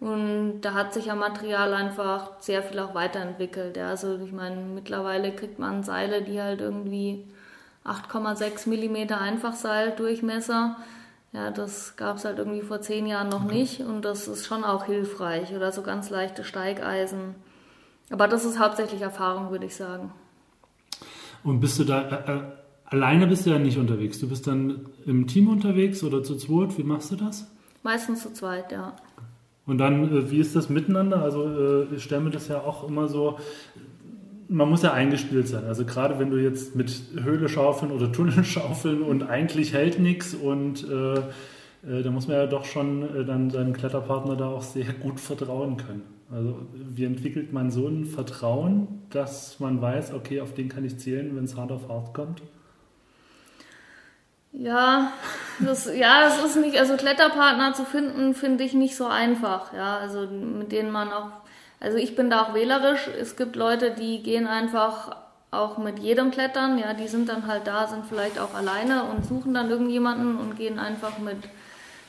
[0.00, 3.76] Und da hat sich ja Material einfach sehr viel auch weiterentwickelt.
[3.76, 3.88] Ja.
[3.90, 7.24] Also ich meine, mittlerweile kriegt man Seile, die halt irgendwie
[7.84, 10.76] 8,6 mm Einfachseildurchmesser.
[11.32, 14.64] Ja, das gab es halt irgendwie vor zehn Jahren noch nicht und das ist schon
[14.64, 15.54] auch hilfreich.
[15.54, 17.34] Oder so ganz leichte Steigeisen.
[18.10, 20.12] Aber das ist hauptsächlich Erfahrung, würde ich sagen.
[21.42, 22.40] Und bist du da, äh, äh,
[22.86, 24.18] alleine bist du ja nicht unterwegs.
[24.18, 26.78] Du bist dann im Team unterwegs oder zu zweit.
[26.78, 27.46] Wie machst du das?
[27.82, 28.94] Meistens zu zweit, ja.
[29.66, 31.22] Und dann, äh, wie ist das miteinander?
[31.22, 33.38] Also äh, ich stelle mir das ja auch immer so,
[34.48, 35.64] man muss ja eingespielt sein.
[35.64, 40.34] Also gerade wenn du jetzt mit Höhle schaufeln oder Tunnel schaufeln und eigentlich hält nichts
[40.34, 44.62] und äh, äh, da muss man ja doch schon äh, dann seinem Kletterpartner da auch
[44.62, 46.02] sehr gut vertrauen können.
[46.30, 50.98] Also wie entwickelt man so ein Vertrauen, dass man weiß, okay, auf den kann ich
[50.98, 52.42] zählen, wenn es hart auf hart kommt?
[54.58, 55.12] Ja,
[55.60, 59.98] das, ja, das ist nicht, also Kletterpartner zu finden, finde ich nicht so einfach, ja,
[59.98, 61.30] also mit denen man auch,
[61.80, 65.16] also ich bin da auch wählerisch, es gibt Leute, die gehen einfach
[65.50, 69.24] auch mit jedem klettern, ja, die sind dann halt da, sind vielleicht auch alleine und
[69.26, 71.38] suchen dann irgendjemanden und gehen einfach mit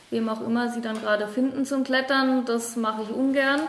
[0.09, 3.61] wem auch immer sie dann gerade finden zum Klettern, das mache ich ungern.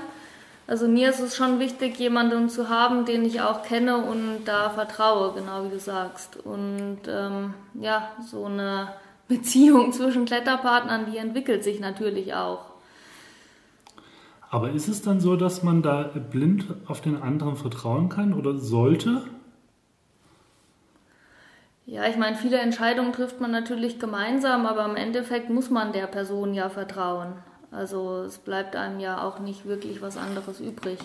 [0.67, 4.71] Also mir ist es schon wichtig, jemanden zu haben, den ich auch kenne und da
[4.71, 6.37] vertraue, genau wie du sagst.
[6.37, 8.93] Und ähm, ja, so eine
[9.29, 12.61] Beziehung zwischen Kletterpartnern, die entwickelt sich natürlich auch.
[14.51, 18.57] Aber ist es dann so, dass man da blind auf den anderen vertrauen kann oder
[18.57, 19.23] sollte?
[21.85, 26.07] Ja, ich meine, viele Entscheidungen trifft man natürlich gemeinsam, aber im Endeffekt muss man der
[26.07, 27.33] Person ja vertrauen.
[27.71, 30.99] Also es bleibt einem ja auch nicht wirklich was anderes übrig.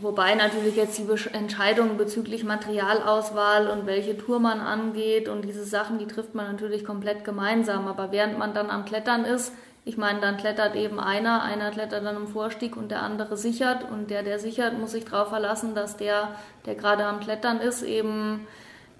[0.00, 5.98] Wobei natürlich jetzt die Entscheidungen bezüglich Materialauswahl und welche Tour man angeht und diese Sachen,
[5.98, 7.86] die trifft man natürlich komplett gemeinsam.
[7.86, 9.52] Aber während man dann am Klettern ist,
[9.88, 13.90] ich meine, dann klettert eben einer, einer klettert dann im Vorstieg und der andere sichert.
[13.90, 16.34] Und der, der sichert, muss sich darauf verlassen, dass der,
[16.66, 18.46] der gerade am Klettern ist, eben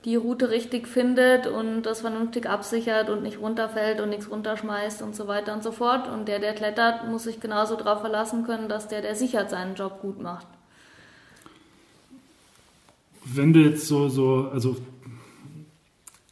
[0.07, 5.15] die Route richtig findet und das vernünftig absichert und nicht runterfällt und nichts runterschmeißt und
[5.15, 6.09] so weiter und so fort.
[6.09, 9.75] Und der, der klettert, muss sich genauso darauf verlassen können, dass der, der sichert, seinen
[9.75, 10.47] Job gut macht.
[13.27, 14.77] Wenn du jetzt so, so, also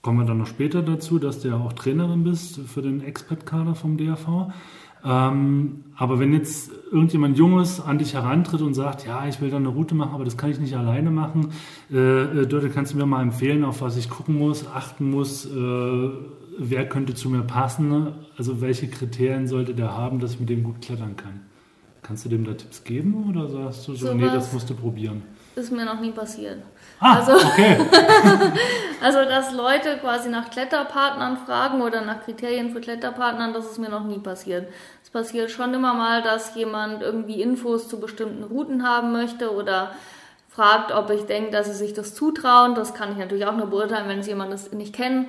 [0.06, 3.74] kommen wir dann noch später dazu, dass du ja auch Trainerin bist für den Expert-Kader
[3.74, 4.52] vom DAV.
[5.04, 9.56] Ähm, aber wenn jetzt irgendjemand Junges an dich herantritt und sagt, ja, ich will da
[9.56, 11.48] eine Route machen, aber das kann ich nicht alleine machen,
[11.90, 15.44] äh, äh, Dörte, kannst du mir mal empfehlen, auf was ich gucken muss, achten muss,
[15.44, 16.08] äh,
[16.56, 20.62] wer könnte zu mir passen, also welche Kriterien sollte der haben, dass ich mit dem
[20.62, 21.40] gut klettern kann?
[22.02, 24.74] Kannst du dem da Tipps geben oder sagst du so, so nee, das musst du
[24.74, 25.22] probieren?
[25.56, 26.58] Ist mir noch nie passiert.
[27.00, 27.78] Ah, also, okay.
[29.02, 33.88] also, dass Leute quasi nach Kletterpartnern fragen oder nach Kriterien für Kletterpartnern, das ist mir
[33.88, 34.68] noch nie passiert.
[35.02, 39.92] Es passiert schon immer mal, dass jemand irgendwie Infos zu bestimmten Routen haben möchte oder
[40.50, 42.74] fragt, ob ich denke, dass sie sich das zutrauen.
[42.74, 45.28] Das kann ich natürlich auch nur beurteilen, wenn sie jemand nicht kennen.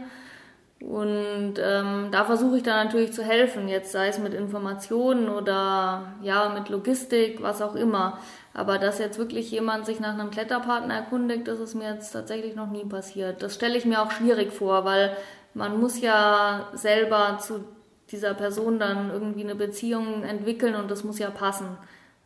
[0.80, 6.14] Und ähm, da versuche ich dann natürlich zu helfen, jetzt sei es mit Informationen oder
[6.22, 8.20] ja mit Logistik, was auch immer.
[8.58, 12.56] Aber dass jetzt wirklich jemand sich nach einem Kletterpartner erkundigt, das ist mir jetzt tatsächlich
[12.56, 13.44] noch nie passiert.
[13.44, 15.16] Das stelle ich mir auch schwierig vor, weil
[15.54, 17.66] man muss ja selber zu
[18.12, 21.68] dieser Person dann irgendwie eine Beziehung entwickeln und das muss ja passen.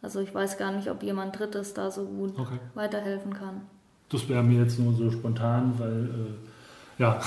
[0.02, 2.60] Also ich weiß gar nicht, ob jemand Drittes da so gut okay.
[2.76, 3.64] weiterhelfen kann.
[4.08, 7.20] Das wäre mir jetzt nur so spontan, weil äh, ja,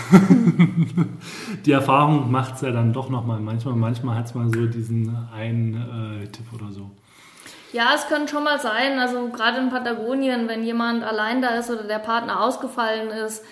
[1.67, 3.38] die Erfahrung macht es ja dann doch nochmal.
[3.38, 6.90] Manchmal, manchmal hat es mal so diesen einen äh, Tipp oder so.
[7.74, 11.70] Ja, es könnte schon mal sein, also gerade in Patagonien, wenn jemand allein da ist
[11.70, 13.44] oder der Partner ausgefallen ist,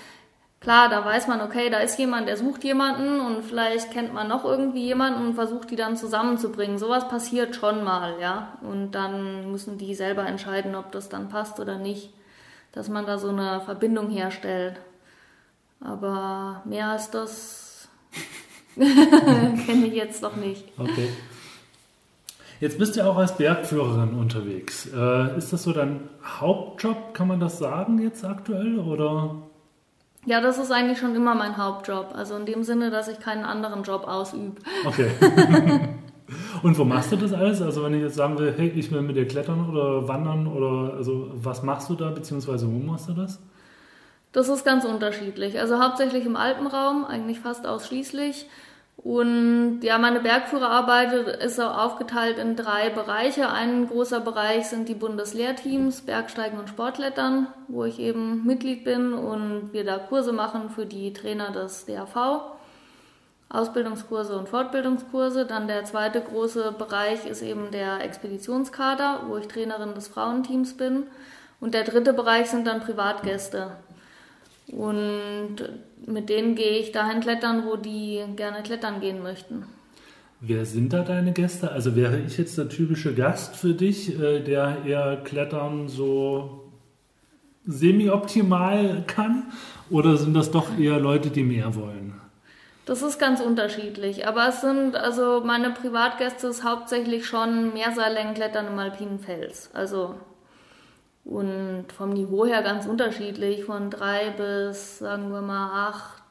[0.60, 4.28] klar, da weiß man, okay, da ist jemand, der sucht jemanden und vielleicht kennt man
[4.28, 6.78] noch irgendwie jemanden und versucht die dann zusammenzubringen.
[6.78, 8.56] Sowas passiert schon mal, ja.
[8.60, 12.14] Und dann müssen die selber entscheiden, ob das dann passt oder nicht,
[12.70, 14.76] dass man da so eine Verbindung herstellt.
[15.80, 17.88] Aber mehr als das
[18.76, 20.68] kenne ich jetzt noch nicht.
[20.78, 21.08] Okay.
[22.62, 24.88] Jetzt bist du auch als Bergführerin unterwegs.
[24.94, 28.78] Äh, ist das so dein Hauptjob, kann man das sagen jetzt aktuell?
[28.78, 29.34] Oder?
[30.26, 32.14] Ja, das ist eigentlich schon immer mein Hauptjob.
[32.14, 34.62] Also in dem Sinne, dass ich keinen anderen Job ausübe.
[34.84, 35.10] Okay.
[36.62, 37.60] Und wo machst du das alles?
[37.60, 40.94] Also wenn ich jetzt sagen will, hey, ich will mit dir klettern oder wandern oder
[40.94, 43.40] also was machst du da, beziehungsweise wo machst du das?
[44.30, 45.58] Das ist ganz unterschiedlich.
[45.58, 48.46] Also hauptsächlich im Alpenraum, eigentlich fast ausschließlich.
[49.04, 51.12] Und ja, meine Bergführerarbeit
[51.42, 53.50] ist auch aufgeteilt in drei Bereiche.
[53.50, 59.72] Ein großer Bereich sind die Bundeslehrteams, Bergsteigen und Sportlettern, wo ich eben Mitglied bin und
[59.72, 62.42] wir da Kurse machen für die Trainer des DAV.
[63.48, 65.46] Ausbildungskurse und Fortbildungskurse.
[65.46, 71.08] Dann der zweite große Bereich ist eben der Expeditionskader, wo ich Trainerin des Frauenteams bin.
[71.60, 73.72] Und der dritte Bereich sind dann Privatgäste.
[74.72, 75.56] Und
[76.06, 79.64] mit denen gehe ich dahin klettern, wo die gerne klettern gehen möchten.
[80.40, 81.70] Wer sind da deine Gäste?
[81.70, 86.72] Also wäre ich jetzt der typische Gast für dich, äh, der eher Klettern so
[87.64, 89.52] semi-optimal kann?
[89.88, 92.20] Oder sind das doch eher Leute, die mehr wollen?
[92.86, 94.26] Das ist ganz unterschiedlich.
[94.26, 99.70] Aber es sind, also meine Privatgäste ist hauptsächlich schon Mehrseillängenklettern im alpinen Fels.
[99.72, 100.16] Also
[101.24, 106.22] und vom Niveau her ganz unterschiedlich, von drei bis, sagen wir mal, acht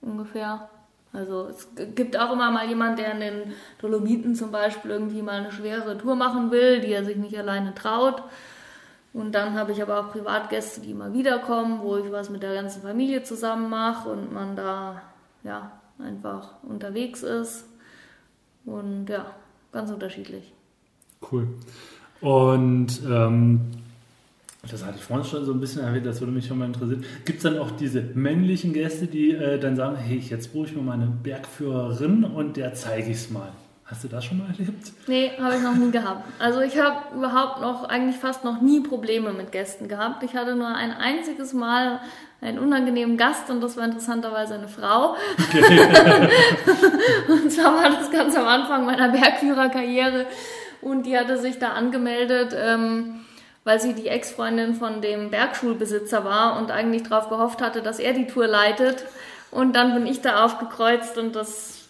[0.00, 0.68] ungefähr.
[1.12, 5.40] Also es gibt auch immer mal jemand, der in den Dolomiten zum Beispiel irgendwie mal
[5.40, 8.22] eine schwere Tour machen will, die er sich nicht alleine traut.
[9.12, 12.54] Und dann habe ich aber auch Privatgäste, die immer wiederkommen, wo ich was mit der
[12.54, 15.02] ganzen Familie zusammen mache und man da
[15.42, 17.64] ja einfach unterwegs ist.
[18.64, 19.26] Und ja,
[19.72, 20.52] ganz unterschiedlich.
[21.32, 21.48] Cool.
[22.20, 23.60] Und ähm,
[24.68, 27.04] das hatte ich vorhin schon so ein bisschen erwähnt, das würde mich schon mal interessieren.
[27.24, 30.76] Gibt es dann auch diese männlichen Gäste, die äh, dann sagen, hey, jetzt buche ich
[30.76, 33.52] mir meine Bergführerin und der zeige ich es mal.
[33.86, 34.92] Hast du das schon mal erlebt?
[35.08, 36.24] Nee, habe ich noch nie gehabt.
[36.38, 40.22] Also ich habe überhaupt noch, eigentlich fast noch nie Probleme mit Gästen gehabt.
[40.22, 42.00] Ich hatte nur ein einziges Mal
[42.40, 45.16] einen unangenehmen Gast und das war interessanterweise eine Frau.
[45.48, 45.88] Okay.
[47.28, 50.26] und zwar war das ganz am Anfang meiner Bergführerkarriere
[50.82, 52.54] und die hatte sich da angemeldet.
[52.56, 53.20] Ähm,
[53.64, 58.12] weil sie die Ex-Freundin von dem Bergschulbesitzer war und eigentlich darauf gehofft hatte, dass er
[58.12, 59.04] die Tour leitet.
[59.50, 61.80] Und dann bin ich da aufgekreuzt und das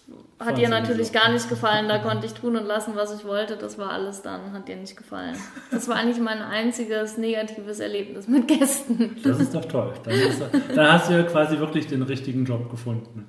[0.40, 1.86] hat ihr natürlich gar nicht gefallen.
[1.88, 3.56] Da konnte ich tun und lassen, was ich wollte.
[3.56, 5.36] Das war alles dann, hat ihr nicht gefallen.
[5.70, 9.16] Das war eigentlich mein einziges negatives Erlebnis mit Gästen.
[9.22, 9.92] Das ist doch toll.
[10.02, 10.42] Dann, ist,
[10.74, 13.28] dann hast du ja quasi wirklich den richtigen Job gefunden.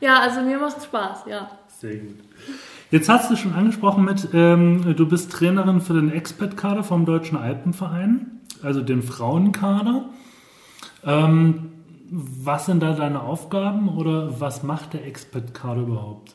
[0.00, 1.50] Ja, also mir macht es Spaß, ja.
[1.66, 2.18] Sehr gut.
[2.92, 7.38] Jetzt hast du schon angesprochen mit, ähm, du bist Trainerin für den Expert-Kader vom Deutschen
[7.38, 10.10] Alpenverein, also den Frauenkader.
[11.02, 11.72] Ähm,
[12.10, 16.34] was sind da deine Aufgaben oder was macht der Expert-Kader überhaupt?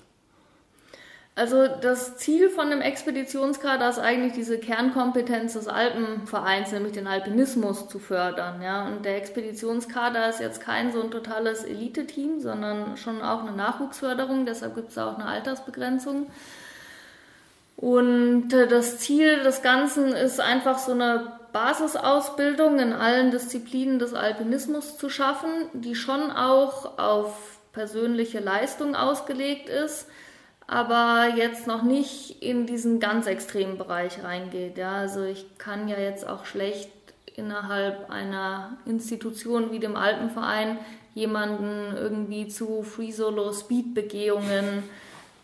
[1.37, 7.87] Also das Ziel von dem Expeditionskader ist eigentlich diese Kernkompetenz des Alpenvereins, nämlich den Alpinismus
[7.87, 8.59] zu fördern.
[8.63, 8.87] Ja?
[8.87, 14.47] Und der Expeditionskader ist jetzt kein so ein totales Elite-Team, sondern schon auch eine Nachwuchsförderung,
[14.47, 16.25] deshalb gibt es auch eine Altersbegrenzung.
[17.75, 24.15] Und äh, das Ziel des Ganzen ist einfach so eine Basisausbildung in allen Disziplinen des
[24.15, 30.07] Alpinismus zu schaffen, die schon auch auf persönliche Leistung ausgelegt ist
[30.67, 34.77] aber jetzt noch nicht in diesen ganz extremen Bereich reingeht.
[34.77, 36.91] Ja, also ich kann ja jetzt auch schlecht
[37.35, 40.77] innerhalb einer Institution wie dem Alpenverein
[41.13, 44.83] jemanden irgendwie zu Free Solo Speed Begehungen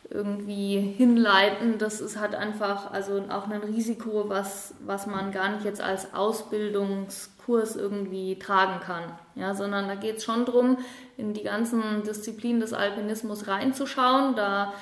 [0.09, 1.77] irgendwie hinleiten.
[1.77, 6.13] Das ist halt einfach also auch ein Risiko, was, was man gar nicht jetzt als
[6.13, 9.03] Ausbildungskurs irgendwie tragen kann.
[9.35, 10.77] Ja, sondern da geht es schon darum,
[11.17, 14.35] in die ganzen Disziplinen des Alpinismus reinzuschauen.
[14.35, 14.73] Da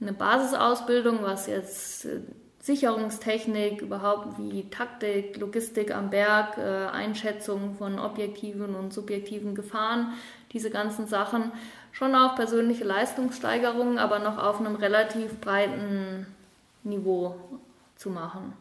[0.00, 2.20] eine Basisausbildung, was jetzt äh,
[2.60, 10.14] Sicherungstechnik, überhaupt wie Taktik, Logistik am Berg, äh, Einschätzung von objektiven und subjektiven Gefahren,
[10.52, 11.52] diese ganzen Sachen.
[11.92, 16.26] Schon auch persönliche Leistungssteigerungen, aber noch auf einem relativ breiten
[16.82, 17.36] Niveau
[17.96, 18.54] zu machen.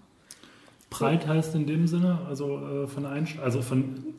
[0.89, 4.13] Breit heißt in dem Sinne, also äh, von Einst also von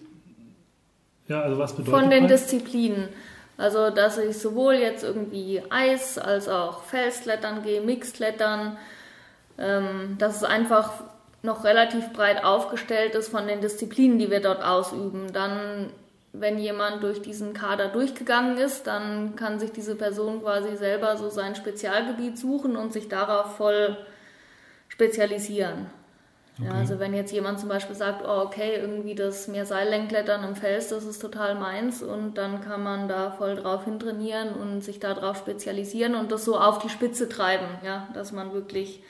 [1.28, 2.30] ja, also was bedeutet Von den breit?
[2.32, 3.08] Disziplinen.
[3.56, 8.76] Also, dass ich sowohl jetzt irgendwie Eis als auch Felsklettern gehe, Mixklettern,
[9.58, 11.04] ähm, dass es einfach
[11.42, 15.32] noch relativ breit aufgestellt ist von den Disziplinen, die wir dort ausüben.
[15.32, 15.90] Dann,
[16.32, 21.28] wenn jemand durch diesen Kader durchgegangen ist, dann kann sich diese Person quasi selber so
[21.28, 23.96] sein Spezialgebiet suchen und sich darauf voll
[24.88, 25.86] spezialisieren.
[26.56, 26.68] Okay.
[26.68, 30.88] Ja, also wenn jetzt jemand zum Beispiel sagt, oh okay, irgendwie das Meerseillängenklettern im Fels,
[30.88, 35.36] das ist total meins und dann kann man da voll drauf hintrainieren und sich darauf
[35.36, 39.02] spezialisieren und das so auf die Spitze treiben, ja, dass man wirklich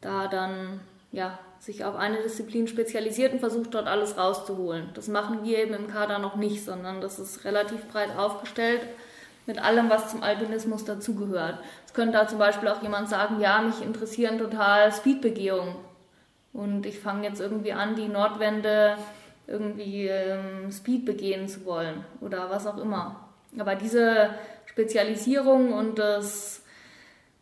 [0.00, 4.90] da dann ja, sich auf eine Disziplin spezialisiert und versucht dort alles rauszuholen.
[4.94, 8.82] Das machen wir eben im Kader noch nicht, sondern das ist relativ breit aufgestellt
[9.46, 11.58] mit allem, was zum Alpinismus dazugehört.
[11.86, 15.74] Es könnte da zum Beispiel auch jemand sagen, ja, mich interessieren total Speedbegehungen.
[16.52, 18.96] Und ich fange jetzt irgendwie an, die Nordwände
[19.46, 23.28] irgendwie ähm, Speed begehen zu wollen oder was auch immer.
[23.58, 24.30] Aber diese
[24.66, 26.62] Spezialisierung und das,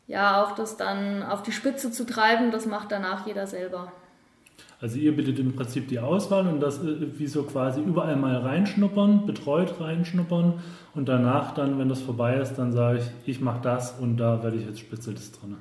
[0.07, 3.93] ja, auch das dann auf die Spitze zu treiben, das macht danach jeder selber.
[4.81, 8.37] Also ihr bittet im Prinzip die Auswahl und das äh, wie so quasi überall mal
[8.37, 10.61] reinschnuppern, betreut reinschnuppern
[10.95, 14.43] und danach dann, wenn das vorbei ist, dann sage ich, ich mache das und da
[14.43, 15.57] werde ich jetzt Spezialist drin.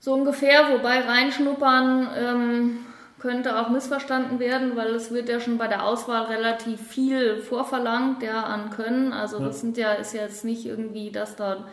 [0.00, 2.78] So ungefähr, wobei reinschnuppern ähm,
[3.18, 8.22] könnte auch missverstanden werden, weil es wird ja schon bei der Auswahl relativ viel vorverlangt,
[8.22, 9.12] ja, an Können.
[9.12, 9.46] Also ja.
[9.46, 11.66] das sind ja, ist jetzt nicht irgendwie, dass da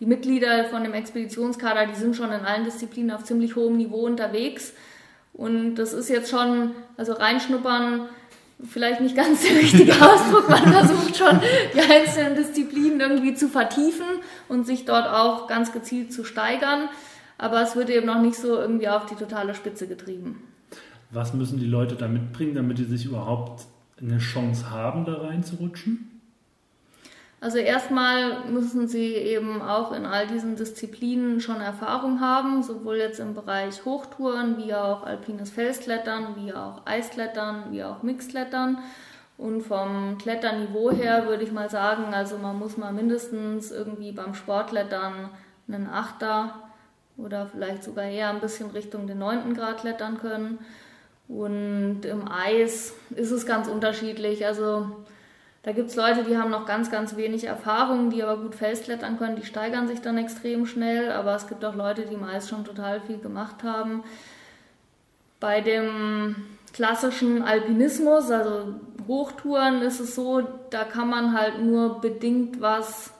[0.00, 4.06] die Mitglieder von dem Expeditionskader, die sind schon in allen Disziplinen auf ziemlich hohem Niveau
[4.06, 4.72] unterwegs.
[5.32, 8.08] Und das ist jetzt schon, also reinschnuppern,
[8.68, 10.48] vielleicht nicht ganz der richtige Ausdruck.
[10.48, 11.40] Man versucht schon,
[11.74, 14.06] die einzelnen Disziplinen irgendwie zu vertiefen
[14.48, 16.88] und sich dort auch ganz gezielt zu steigern.
[17.38, 20.42] Aber es wird eben noch nicht so irgendwie auf die totale Spitze getrieben.
[21.10, 23.66] Was müssen die Leute da mitbringen, damit die sich überhaupt
[24.00, 26.18] eine Chance haben, da reinzurutschen?
[27.40, 33.20] Also erstmal müssen sie eben auch in all diesen Disziplinen schon Erfahrung haben, sowohl jetzt
[33.20, 38.78] im Bereich Hochtouren, wie auch alpines Felsklettern, wie auch Eisklettern, wie auch Mixklettern.
[39.36, 44.34] Und vom Kletterniveau her würde ich mal sagen, also man muss mal mindestens irgendwie beim
[44.34, 45.30] Sportklettern
[45.68, 46.67] einen Achter
[47.18, 50.58] oder vielleicht sogar eher ein bisschen Richtung den neunten Grad klettern können.
[51.28, 54.46] Und im Eis ist es ganz unterschiedlich.
[54.46, 54.86] Also
[55.62, 59.18] da gibt es Leute, die haben noch ganz, ganz wenig Erfahrung, die aber gut Felsklettern
[59.18, 62.64] können, die steigern sich dann extrem schnell, aber es gibt auch Leute, die meist schon
[62.64, 64.04] total viel gemacht haben.
[65.40, 66.36] Bei dem
[66.72, 68.76] klassischen Alpinismus, also
[69.06, 73.12] Hochtouren, ist es so, da kann man halt nur bedingt was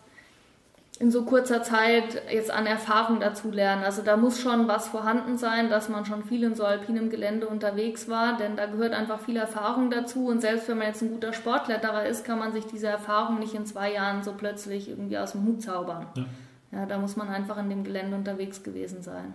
[1.01, 3.85] in so kurzer Zeit jetzt an Erfahrung dazu lernen.
[3.85, 7.47] Also da muss schon was vorhanden sein, dass man schon viel in so alpinem Gelände
[7.47, 11.11] unterwegs war, denn da gehört einfach viel Erfahrung dazu und selbst wenn man jetzt ein
[11.11, 15.19] guter Sportkletterer ist, kann man sich diese Erfahrung nicht in zwei Jahren so plötzlich irgendwie
[15.19, 16.07] aus dem Hut zaubern.
[16.17, 16.25] Ja.
[16.73, 19.35] ja, da muss man einfach in dem Gelände unterwegs gewesen sein.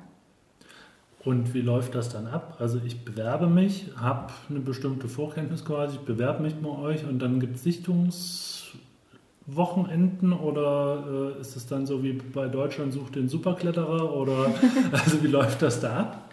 [1.23, 2.57] Und wie läuft das dann ab?
[2.59, 7.19] Also ich bewerbe mich, habe eine bestimmte Vorkenntnis quasi, ich bewerbe mich bei euch und
[7.19, 8.73] dann gibt es Sichtungs
[9.45, 14.53] Wochenenden oder äh, ist es dann so wie bei Deutschland sucht den Superkletterer oder
[14.91, 16.29] also wie läuft das da ab?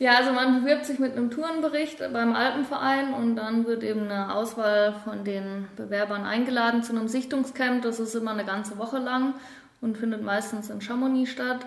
[0.00, 4.34] Ja, also man bewirbt sich mit einem Tourenbericht beim Alpenverein und dann wird eben eine
[4.34, 7.82] Auswahl von den Bewerbern eingeladen zu einem Sichtungscamp.
[7.82, 9.34] Das ist immer eine ganze Woche lang
[9.82, 11.66] und findet meistens in Chamonix statt.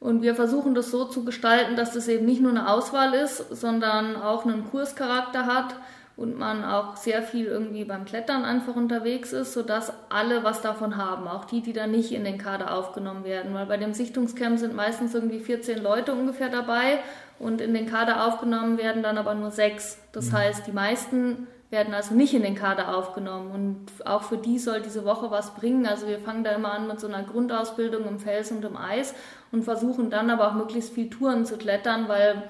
[0.00, 3.38] Und wir versuchen das so zu gestalten, dass das eben nicht nur eine Auswahl ist,
[3.54, 5.76] sondern auch einen Kurscharakter hat
[6.16, 10.96] und man auch sehr viel irgendwie beim Klettern einfach unterwegs ist, sodass alle was davon
[10.96, 13.54] haben, auch die, die da nicht in den Kader aufgenommen werden.
[13.54, 16.98] Weil bei dem Sichtungscamp sind meistens irgendwie 14 Leute ungefähr dabei
[17.38, 19.98] und in den Kader aufgenommen werden dann aber nur sechs.
[20.12, 20.36] Das mhm.
[20.36, 24.82] heißt, die meisten werden also nicht in den Kader aufgenommen und auch für die soll
[24.82, 25.86] diese Woche was bringen.
[25.86, 29.14] Also wir fangen da immer an mit so einer Grundausbildung im Fels und im Eis
[29.50, 32.42] und versuchen dann aber auch möglichst viel Touren zu klettern, weil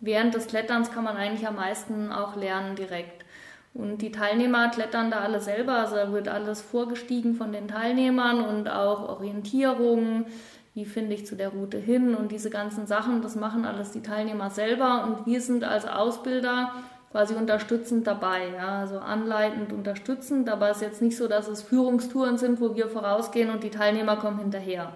[0.00, 3.24] während des Kletterns kann man eigentlich am meisten auch lernen direkt.
[3.72, 8.44] Und die Teilnehmer klettern da alle selber, also da wird alles vorgestiegen von den Teilnehmern
[8.44, 10.26] und auch Orientierung,
[10.74, 14.02] wie finde ich zu der Route hin und diese ganzen Sachen, das machen alles die
[14.02, 16.72] Teilnehmer selber und wir sind als Ausbilder
[17.12, 21.62] quasi unterstützend dabei, ja, also anleitend unterstützend, aber es ist jetzt nicht so, dass es
[21.62, 24.92] Führungstouren sind, wo wir vorausgehen und die Teilnehmer kommen hinterher.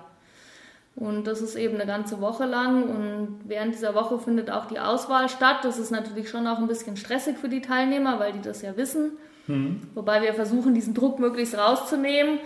[0.97, 2.85] Und das ist eben eine ganze Woche lang.
[2.85, 5.59] Und während dieser Woche findet auch die Auswahl statt.
[5.63, 8.77] Das ist natürlich schon auch ein bisschen stressig für die Teilnehmer, weil die das ja
[8.77, 9.13] wissen.
[9.47, 9.83] Mhm.
[9.95, 12.39] Wobei wir versuchen, diesen Druck möglichst rauszunehmen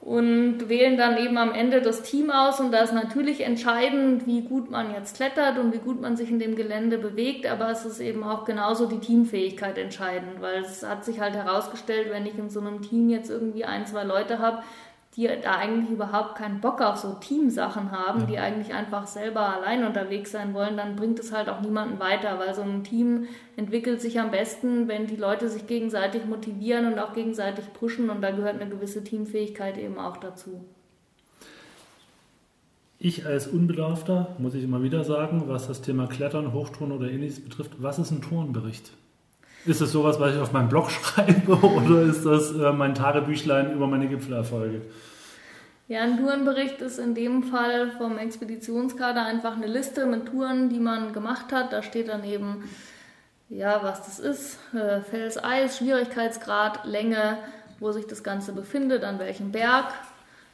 [0.00, 2.58] und wählen dann eben am Ende das Team aus.
[2.58, 6.30] Und da ist natürlich entscheidend, wie gut man jetzt klettert und wie gut man sich
[6.30, 7.46] in dem Gelände bewegt.
[7.46, 12.08] Aber es ist eben auch genauso die Teamfähigkeit entscheidend, weil es hat sich halt herausgestellt,
[12.10, 14.62] wenn ich in so einem Team jetzt irgendwie ein, zwei Leute habe,
[15.16, 18.26] die da eigentlich überhaupt keinen Bock auf so Teamsachen haben, ja.
[18.26, 22.38] die eigentlich einfach selber allein unterwegs sein wollen, dann bringt es halt auch niemanden weiter,
[22.38, 23.26] weil so ein Team
[23.56, 28.22] entwickelt sich am besten, wenn die Leute sich gegenseitig motivieren und auch gegenseitig pushen und
[28.22, 30.64] da gehört eine gewisse Teamfähigkeit eben auch dazu.
[33.02, 37.40] Ich als Unbedarfter muss ich immer wieder sagen, was das Thema Klettern, Hochtouren oder ähnliches
[37.40, 38.92] betrifft, was ist ein Tourenbericht?
[39.66, 43.72] Ist das sowas, was ich auf meinem Blog schreibe oder ist das äh, mein Tagebüchlein
[43.72, 44.82] über meine Gipfelerfolge?
[45.88, 50.78] Ja, ein Tourenbericht ist in dem Fall vom Expeditionskader einfach eine Liste mit Touren, die
[50.78, 51.72] man gemacht hat.
[51.72, 52.62] Da steht dann eben,
[53.48, 57.38] ja, was das ist, äh, Fels, Eis, Schwierigkeitsgrad, Länge,
[57.80, 59.86] wo sich das Ganze befindet, an welchem Berg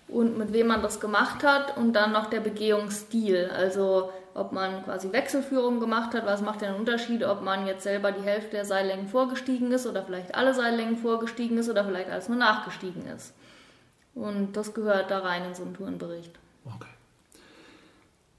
[0.08, 3.50] und mit wem man das gemacht hat und dann noch der Begehungsstil.
[3.54, 8.12] Also ob man quasi Wechselführung gemacht hat, was macht den Unterschied, ob man jetzt selber
[8.12, 12.28] die Hälfte der Seillängen vorgestiegen ist oder vielleicht alle Seillängen vorgestiegen ist oder vielleicht alles
[12.28, 13.34] nur nachgestiegen ist.
[14.14, 16.32] Und das gehört da rein in so einen Tourenbericht.
[16.64, 16.88] Okay.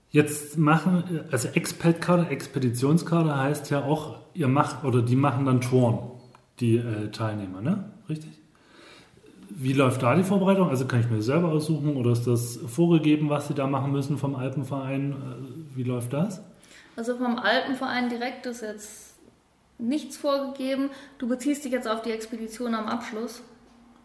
[0.09, 5.99] Jetzt machen, also Expedkader, Expeditionskader heißt ja auch, ihr macht oder die machen dann Touren,
[6.59, 7.91] die äh, Teilnehmer, ne?
[8.07, 8.31] Richtig?
[9.49, 10.69] Wie läuft da die Vorbereitung?
[10.69, 14.17] Also kann ich mir selber aussuchen oder ist das vorgegeben, was Sie da machen müssen
[14.17, 15.11] vom Alpenverein?
[15.11, 16.41] Äh, wie läuft das?
[16.95, 19.15] Also vom Alpenverein direkt ist jetzt
[19.77, 20.89] nichts vorgegeben.
[21.17, 23.41] Du beziehst dich jetzt auf die Expedition am Abschluss.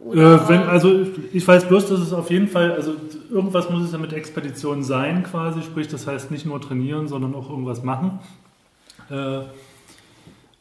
[0.00, 0.16] Äh,
[0.48, 2.94] wenn, also ich weiß bloß, dass es auf jeden Fall, also
[3.30, 7.34] irgendwas muss es ja mit Expedition sein quasi, sprich das heißt nicht nur trainieren, sondern
[7.34, 8.18] auch irgendwas machen.
[9.08, 9.42] Äh,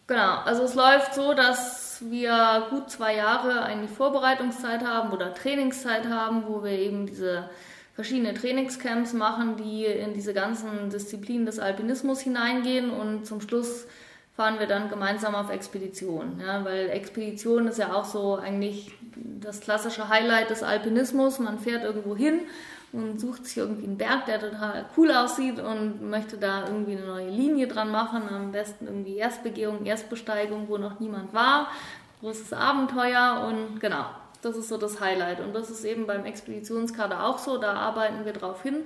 [0.07, 6.07] genau, also es läuft so, dass wir gut zwei Jahre eigentlich Vorbereitungszeit haben oder Trainingszeit
[6.07, 7.49] haben, wo wir eben diese
[7.93, 13.85] verschiedene Trainingscamps machen, die in diese ganzen Disziplinen des Alpinismus hineingehen und zum Schluss
[14.35, 16.41] fahren wir dann gemeinsam auf Expedition.
[16.45, 21.39] Ja, weil Expedition ist ja auch so eigentlich das klassische Highlight des Alpinismus.
[21.39, 22.39] Man fährt irgendwo hin
[22.93, 27.05] und sucht sich irgendwie einen Berg, der total cool aussieht und möchte da irgendwie eine
[27.05, 28.23] neue Linie dran machen.
[28.29, 31.67] Am besten irgendwie Erstbegehung, Erstbesteigung, wo noch niemand war.
[32.19, 34.05] Großes Abenteuer und genau,
[34.41, 35.39] das ist so das Highlight.
[35.39, 37.57] Und das ist eben beim Expeditionskader auch so.
[37.57, 38.83] Da arbeiten wir drauf hin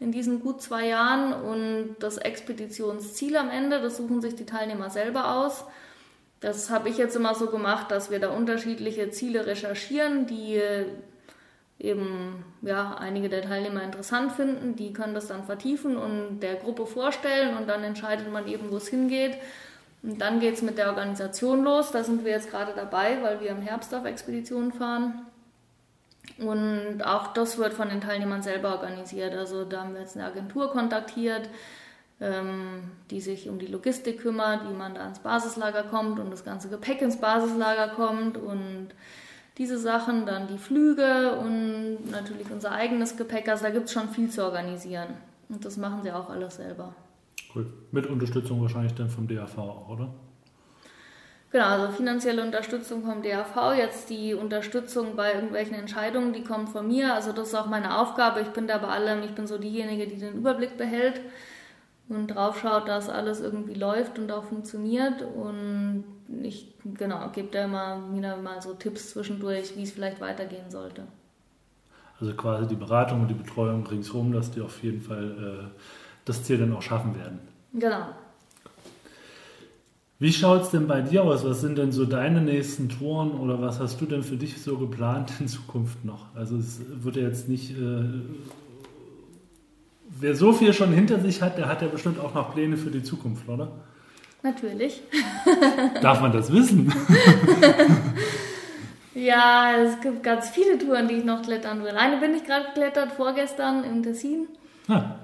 [0.00, 1.32] in diesen gut zwei Jahren.
[1.32, 5.64] Und das Expeditionsziel am Ende, das suchen sich die Teilnehmer selber aus.
[6.40, 10.60] Das habe ich jetzt immer so gemacht, dass wir da unterschiedliche Ziele recherchieren, die
[11.78, 14.76] eben ja, einige der Teilnehmer interessant finden.
[14.76, 18.76] Die können das dann vertiefen und der Gruppe vorstellen und dann entscheidet man eben, wo
[18.76, 19.36] es hingeht.
[20.02, 21.90] Und dann geht es mit der Organisation los.
[21.90, 25.26] Da sind wir jetzt gerade dabei, weil wir im Herbst auf Expeditionen fahren.
[26.38, 29.34] Und auch das wird von den Teilnehmern selber organisiert.
[29.34, 31.48] Also da haben wir jetzt eine Agentur kontaktiert,
[32.20, 36.44] ähm, die sich um die Logistik kümmert, wie man da ins Basislager kommt und das
[36.44, 38.88] ganze Gepäck ins Basislager kommt und
[39.58, 43.48] diese Sachen, dann die Flüge und natürlich unser eigenes Gepäck.
[43.48, 45.08] Also da gibt es schon viel zu organisieren.
[45.48, 46.94] Und das machen sie auch alles selber.
[47.54, 47.66] Cool.
[47.90, 50.08] Mit Unterstützung wahrscheinlich dann vom DAV auch, oder?
[51.52, 53.74] Genau, also finanzielle Unterstützung vom DAV.
[53.78, 57.14] Jetzt die Unterstützung bei irgendwelchen Entscheidungen, die kommen von mir.
[57.14, 58.40] Also das ist auch meine Aufgabe.
[58.40, 61.20] Ich bin da bei allem, ich bin so diejenige, die den Überblick behält
[62.08, 65.22] und drauf schaut, dass alles irgendwie läuft und auch funktioniert.
[65.22, 66.04] Und
[66.42, 71.02] ich genau, gebe da immer wieder mal so Tipps zwischendurch, wie es vielleicht weitergehen sollte.
[72.20, 75.80] Also quasi die Beratung und die Betreuung ringsherum, dass die auf jeden Fall äh,
[76.24, 77.40] das Ziel dann auch schaffen werden.
[77.74, 78.06] Genau.
[80.18, 81.44] Wie schaut es denn bei dir aus?
[81.44, 84.78] Was sind denn so deine nächsten Touren oder was hast du denn für dich so
[84.78, 86.34] geplant in Zukunft noch?
[86.34, 88.04] Also es wird ja jetzt nicht äh,
[90.20, 92.90] wer so viel schon hinter sich hat, der hat ja bestimmt auch noch Pläne für
[92.90, 93.68] die Zukunft, oder?
[94.42, 95.02] Natürlich.
[96.00, 96.92] Darf man das wissen?
[99.14, 101.96] ja, es gibt ganz viele Touren, die ich noch klettern will.
[101.96, 104.46] Eine bin ich gerade geklettert, vorgestern im Tessin.
[104.88, 105.16] Ah.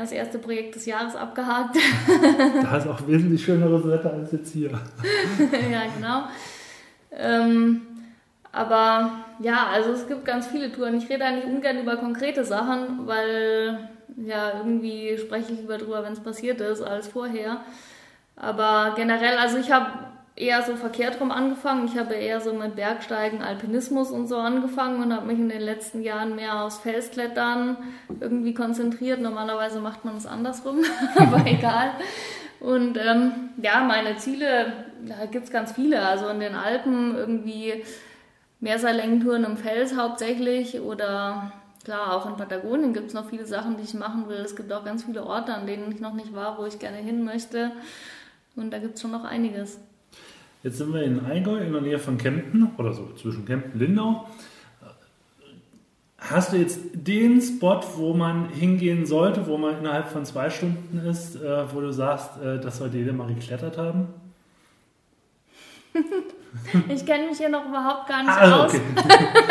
[0.00, 1.76] Das erste Projekt des Jahres abgehakt.
[2.62, 4.70] da ist auch wesentlich schöneres Wetter als jetzt hier.
[4.70, 6.24] ja, genau.
[7.12, 7.82] Ähm,
[8.50, 10.96] aber ja, also es gibt ganz viele Touren.
[10.96, 16.12] Ich rede eigentlich ungern über konkrete Sachen, weil ja, irgendwie spreche ich lieber drüber, wenn
[16.12, 17.60] es passiert ist, als vorher.
[18.36, 19.90] Aber generell, also ich habe
[20.36, 21.86] eher so verkehrt rum angefangen.
[21.86, 25.60] Ich habe eher so mit Bergsteigen, Alpinismus und so angefangen und habe mich in den
[25.60, 27.76] letzten Jahren mehr aufs Felsklettern
[28.20, 29.20] irgendwie konzentriert.
[29.20, 30.78] Normalerweise macht man es andersrum,
[31.16, 31.92] aber egal.
[32.60, 34.72] Und ähm, ja, meine Ziele,
[35.06, 36.00] da gibt es ganz viele.
[36.00, 37.84] Also in den Alpen irgendwie
[38.60, 41.52] Mehrseillängetouren im Fels hauptsächlich oder
[41.84, 44.38] Klar, auch in Patagonien gibt es noch viele Sachen, die ich machen will.
[44.38, 46.96] Es gibt auch ganz viele Orte, an denen ich noch nicht war, wo ich gerne
[46.96, 47.72] hin möchte.
[48.56, 49.78] Und da gibt es schon noch einiges.
[50.62, 53.80] Jetzt sind wir in Allgäu, in der Nähe von Kempten, oder so zwischen Kempten und
[53.80, 54.26] Lindau.
[56.16, 60.98] Hast du jetzt den Spot, wo man hingehen sollte, wo man innerhalb von zwei Stunden
[61.06, 64.06] ist, äh, wo du sagst, äh, das sollte jeder mal geklettert haben?
[66.88, 68.80] Ich kenne mich hier noch überhaupt gar nicht ah, okay.
[68.96, 69.04] aus.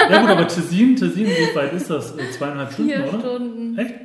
[0.09, 2.17] ja gut, aber Tessin, Tessin, wie weit ist das?
[2.17, 3.19] Äh, zweieinhalb Stunden, Vier oder?
[3.19, 3.77] Stunden.
[3.77, 3.95] Echt?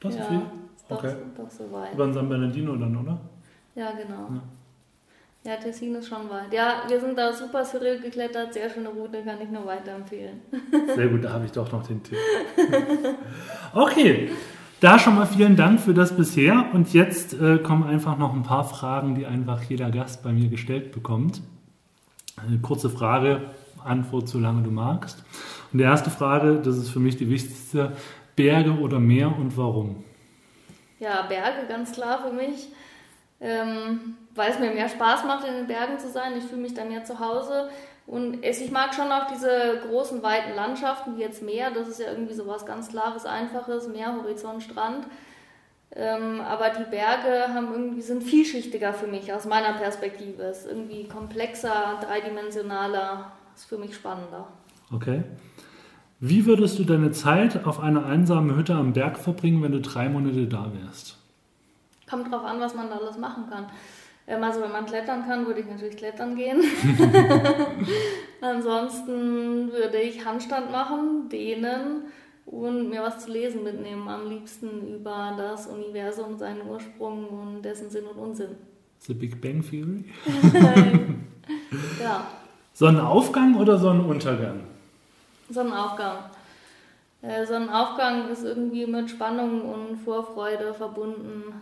[0.00, 0.42] Das ja, ist viel?
[0.76, 1.14] Ist doch, okay.
[1.36, 1.94] doch so weit.
[1.94, 3.18] Über San Bernardino dann, oder?
[3.74, 4.28] Ja, genau.
[4.30, 4.42] Ja.
[5.46, 6.52] Ja, Tessin ist schon weit.
[6.52, 10.40] Ja, wir sind da super surreal geklettert, sehr schöne Route, kann ich nur weiterempfehlen.
[10.94, 12.16] Sehr gut, da habe ich doch noch den Tipp.
[13.74, 14.30] Okay,
[14.80, 16.66] da schon mal vielen Dank für das bisher.
[16.72, 20.48] Und jetzt äh, kommen einfach noch ein paar Fragen, die einfach jeder Gast bei mir
[20.48, 21.42] gestellt bekommt.
[22.36, 23.50] Eine kurze Frage,
[23.84, 25.22] Antwort, solange du magst.
[25.72, 27.92] Und die erste Frage, das ist für mich die wichtigste,
[28.36, 30.04] Berge oder Meer und warum?
[30.98, 32.68] Ja, Berge, ganz klar für mich.
[33.40, 36.32] Ähm, weil es mir mehr Spaß macht, in den Bergen zu sein.
[36.38, 37.68] Ich fühle mich da mehr zu Hause.
[38.06, 41.70] Und ich mag schon auch diese großen, weiten Landschaften, wie jetzt Meer.
[41.70, 43.88] Das ist ja irgendwie so was ganz Klares, Einfaches.
[43.88, 45.06] Meer, Horizont, Strand.
[45.96, 50.42] Ähm, aber die Berge haben irgendwie, sind vielschichtiger für mich aus meiner Perspektive.
[50.42, 53.32] Es ist irgendwie komplexer, dreidimensionaler.
[53.54, 54.48] Ist für mich spannender.
[54.92, 55.22] Okay.
[56.18, 60.08] Wie würdest du deine Zeit auf einer einsamen Hütte am Berg verbringen, wenn du drei
[60.08, 61.16] Monate da wärst?
[62.10, 63.66] Kommt drauf an, was man da alles machen kann.
[64.26, 66.60] Ähm, also wenn man klettern kann, würde ich natürlich klettern gehen.
[68.40, 72.04] Ansonsten würde ich Handstand machen, dehnen
[72.46, 74.08] und mir was zu lesen mitnehmen.
[74.08, 78.56] Am liebsten über das Universum, seinen Ursprung und dessen Sinn und Unsinn.
[79.00, 80.04] The Big Bang Theory?
[82.02, 82.26] ja.
[82.72, 84.60] Sonnenaufgang oder Sonnenuntergang?
[85.50, 86.18] Sonnenaufgang.
[87.22, 91.54] Äh, Sonnenaufgang ist irgendwie mit Spannung und Vorfreude verbunden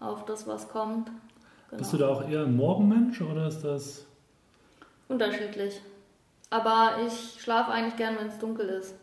[0.00, 1.08] auf das, was kommt.
[1.70, 1.78] Genau.
[1.78, 4.06] Bist du da auch eher ein Morgenmensch oder ist das?
[5.08, 5.80] Unterschiedlich.
[6.50, 8.94] Aber ich schlafe eigentlich gern, wenn es dunkel ist.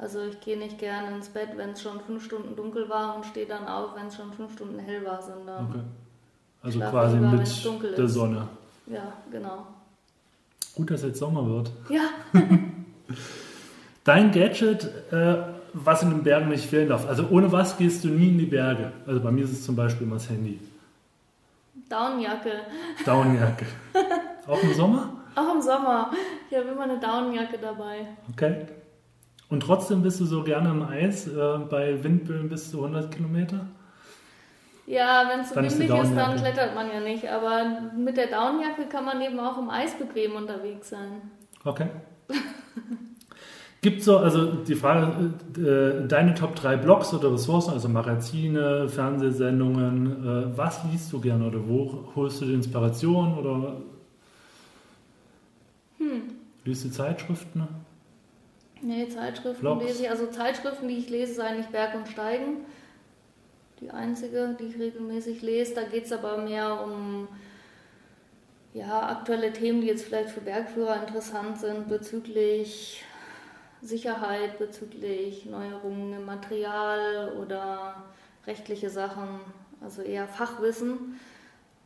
[0.00, 3.26] Also ich gehe nicht gern ins Bett, wenn es schon fünf Stunden dunkel war und
[3.26, 5.80] stehe dann auf, wenn es schon fünf Stunden hell war, sondern okay.
[6.62, 8.48] also quasi lieber, mit der Sonne.
[8.86, 9.66] Ja, genau.
[10.74, 11.70] Gut, dass jetzt Sommer wird.
[11.90, 12.08] Ja.
[14.04, 15.36] Dein Gadget, äh,
[15.74, 17.06] was in den Bergen nicht fehlen darf.
[17.06, 18.92] Also ohne was gehst du nie in die Berge.
[19.06, 20.58] Also bei mir ist es zum Beispiel immer das Handy.
[21.90, 22.52] Downjacke.
[23.04, 23.66] Downjacke.
[24.46, 25.12] Auch im Sommer?
[25.34, 26.10] Auch im Sommer.
[26.50, 28.06] Ich habe immer eine Downjacke dabei.
[28.32, 28.66] Okay.
[29.50, 33.66] Und trotzdem bist du so gerne im Eis, äh, bei Windböen bis zu 100 Kilometer?
[34.86, 37.28] Ja, wenn es so windig ist, dann klettert man ja nicht.
[37.28, 41.22] Aber mit der Downjacke kann man eben auch im Eis bequem unterwegs sein.
[41.64, 41.86] Okay.
[43.82, 50.52] Gibt so, also die Frage, äh, deine Top 3 Blogs oder Ressourcen, also Magazine, Fernsehsendungen,
[50.52, 53.76] äh, was liest du gerne oder wo holst du die Inspiration oder
[55.98, 56.22] hm.
[56.64, 57.68] liest du Zeitschriften?
[58.82, 59.84] Nee, Zeitschriften Blogs?
[59.84, 60.10] lese ich.
[60.10, 62.64] Also Zeitschriften, die ich lese, sind eigentlich Berg und Steigen.
[63.80, 65.74] Die einzige, die ich regelmäßig lese.
[65.74, 67.28] Da geht es aber mehr um
[68.72, 73.04] ja, aktuelle Themen, die jetzt vielleicht für Bergführer interessant sind bezüglich
[73.82, 78.04] Sicherheit bezüglich Neuerungen im Material oder
[78.46, 79.40] rechtliche Sachen,
[79.80, 81.18] also eher Fachwissen.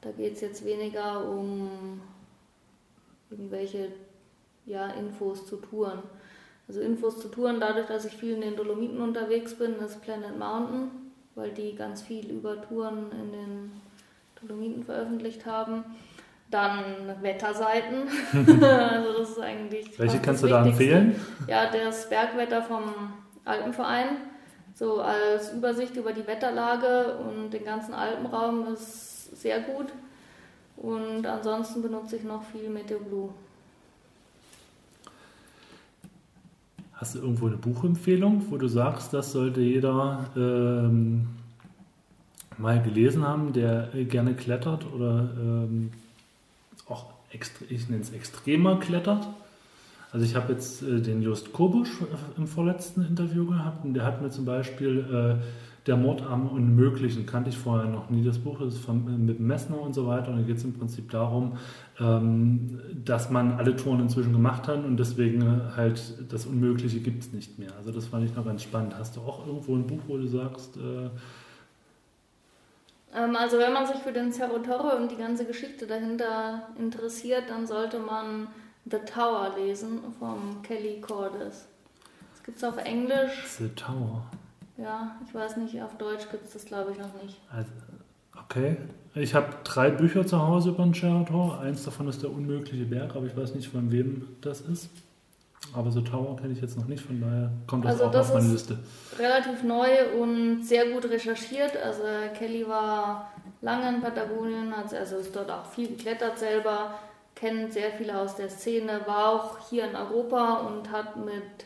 [0.00, 2.00] Da geht es jetzt weniger um
[3.30, 3.92] irgendwelche
[4.66, 6.02] ja, Infos zu Touren.
[6.66, 10.38] Also Infos zu Touren, dadurch, dass ich viel in den Dolomiten unterwegs bin, ist Planet
[10.38, 10.90] Mountain,
[11.34, 13.72] weil die ganz viel über Touren in den
[14.40, 15.84] Dolomiten veröffentlicht haben.
[16.50, 18.08] Dann Wetterseiten.
[18.62, 19.98] also das ist eigentlich.
[19.98, 21.20] Welche kannst du da empfehlen?
[21.48, 22.84] Ja, das Bergwetter vom
[23.44, 24.18] Alpenverein.
[24.74, 29.86] So als Übersicht über die Wetterlage und den ganzen Alpenraum ist sehr gut.
[30.76, 33.30] Und ansonsten benutze ich noch viel MeteoBlue.
[36.96, 41.26] Hast du irgendwo eine Buchempfehlung, wo du sagst, das sollte jeder ähm,
[42.56, 45.90] mal gelesen haben, der gerne klettert oder ähm,
[46.88, 47.06] auch,
[47.68, 49.26] ich nenne es extremer klettert.
[50.12, 54.04] Also ich habe jetzt äh, den Just Kobusch äh, im vorletzten Interview gehabt und der
[54.04, 55.44] hat mir zum Beispiel äh,
[55.86, 59.38] Der Mord am Unmöglichen, kannte ich vorher noch nie das Buch, ist von, äh, mit
[59.38, 61.58] Messner und so weiter und da geht es im Prinzip darum,
[62.00, 66.00] ähm, dass man alle Touren inzwischen gemacht hat und deswegen halt
[66.32, 67.70] das Unmögliche gibt es nicht mehr.
[67.76, 68.96] Also das fand ich noch ganz spannend.
[68.98, 71.10] Hast du auch irgendwo ein Buch, wo du sagst, äh,
[73.14, 77.44] ähm, also wenn man sich für den Cerro Torre und die ganze Geschichte dahinter interessiert,
[77.48, 78.48] dann sollte man
[78.90, 81.66] The Tower lesen vom Kelly Cordes.
[82.32, 83.44] Das gibt es auf Englisch.
[83.58, 84.26] The Tower.
[84.76, 87.40] Ja, ich weiß nicht, auf Deutsch gibt es das glaube ich noch nicht.
[87.50, 87.70] Also,
[88.42, 88.76] okay.
[89.14, 91.60] Ich habe drei Bücher zu Hause über den Torre.
[91.60, 94.90] Eins davon ist der unmögliche Berg, aber ich weiß nicht, von wem das ist.
[95.72, 98.28] Aber so Tower kenne ich jetzt noch nicht, von daher kommt das also auch das
[98.28, 98.78] auf meine Liste.
[99.18, 99.88] Relativ neu
[100.20, 101.76] und sehr gut recherchiert.
[101.76, 102.02] Also
[102.36, 106.94] Kelly war lange in Patagonien, also ist dort auch viel geklettert selber,
[107.34, 111.64] kennt sehr viele aus der Szene, war auch hier in Europa und hat mit,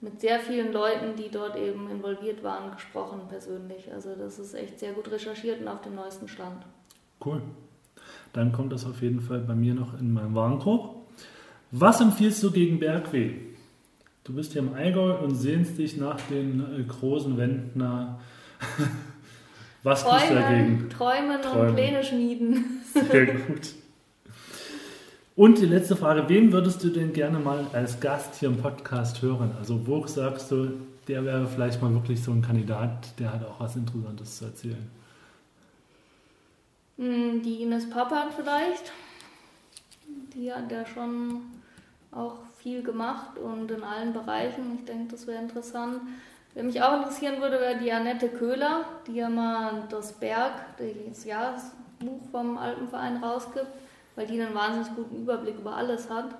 [0.00, 3.92] mit sehr vielen Leuten, die dort eben involviert waren, gesprochen persönlich.
[3.92, 6.64] Also das ist echt sehr gut recherchiert und auf dem neuesten Stand.
[7.24, 7.42] Cool.
[8.32, 10.96] dann kommt das auf jeden Fall bei mir noch in meinen Warenkorb.
[11.70, 13.32] Was empfiehlst du gegen Bergweh?
[14.24, 17.82] Du bist hier im Allgäu und sehnst dich nach den äh, großen Wänden.
[19.82, 20.88] Was tust du dagegen?
[20.90, 22.82] Träumen, Träumen und Pläne schmieden.
[23.10, 23.74] Sehr gut.
[25.36, 29.22] Und die letzte Frage, wem würdest du denn gerne mal als Gast hier im Podcast
[29.22, 29.52] hören?
[29.58, 30.72] Also wo sagst du,
[31.06, 34.90] der wäre vielleicht mal wirklich so ein Kandidat, der hat auch was Interessantes zu erzählen?
[36.98, 38.92] Hm, die Ines Pappert vielleicht.
[40.34, 41.42] Die hat ja schon
[42.10, 44.78] auch viel gemacht und in allen Bereichen.
[44.78, 46.00] Ich denke, das wäre interessant.
[46.54, 50.52] Wer mich auch interessieren würde, wäre die Annette Köhler, die ja mal das Berg,
[51.08, 53.68] das Jahresbuch vom Alpenverein rausgibt
[54.20, 56.34] weil die einen wahnsinnig guten Überblick über alles hat.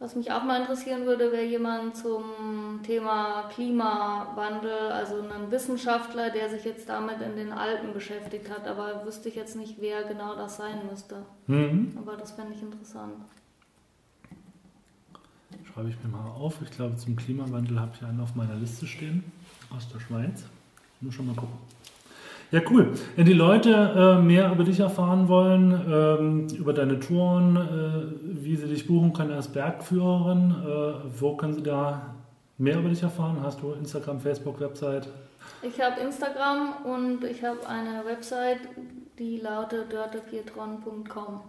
[0.00, 6.50] Was mich auch mal interessieren würde, wäre jemand zum Thema Klimawandel, also ein Wissenschaftler, der
[6.50, 10.34] sich jetzt damit in den Alpen beschäftigt hat, aber wüsste ich jetzt nicht, wer genau
[10.34, 11.22] das sein müsste.
[11.46, 11.96] Mhm.
[11.96, 13.14] Aber das fände ich interessant.
[15.72, 16.60] Schreibe ich mir mal auf.
[16.60, 19.22] Ich glaube, zum Klimawandel habe ich einen auf meiner Liste stehen
[19.70, 20.44] aus der Schweiz.
[21.00, 21.56] Muss schon mal gucken.
[22.52, 22.92] Ja, cool.
[23.16, 23.72] Wenn die Leute
[24.18, 29.12] äh, mehr über dich erfahren wollen, ähm, über deine Touren, äh, wie sie dich buchen
[29.12, 32.14] können als Bergführerin, äh, wo können sie da
[32.56, 33.38] mehr über dich erfahren?
[33.42, 35.08] Hast du Instagram, Facebook, Website?
[35.62, 38.60] Ich habe Instagram und ich habe eine Website,
[39.18, 41.40] die lautet dörtepietron.com.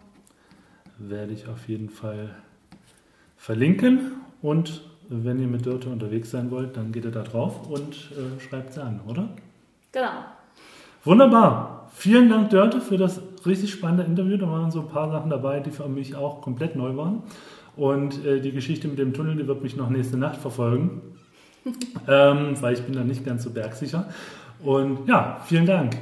[0.97, 2.29] Werde ich auf jeden Fall
[3.37, 8.11] verlinken und wenn ihr mit Dörte unterwegs sein wollt, dann geht ihr da drauf und
[8.11, 9.29] äh, schreibt sie an, oder?
[9.91, 10.25] Genau.
[11.07, 11.87] Wunderbar.
[11.93, 14.35] Vielen Dank, Dörte, für das richtig spannende Interview.
[14.35, 17.23] Da waren so ein paar Sachen dabei, die für mich auch komplett neu waren.
[17.77, 20.99] Und äh, die Geschichte mit dem Tunnel, die wird mich noch nächste Nacht verfolgen,
[22.09, 24.09] ähm, weil ich bin da nicht ganz so bergsicher.
[24.61, 25.95] Und ja, vielen Dank.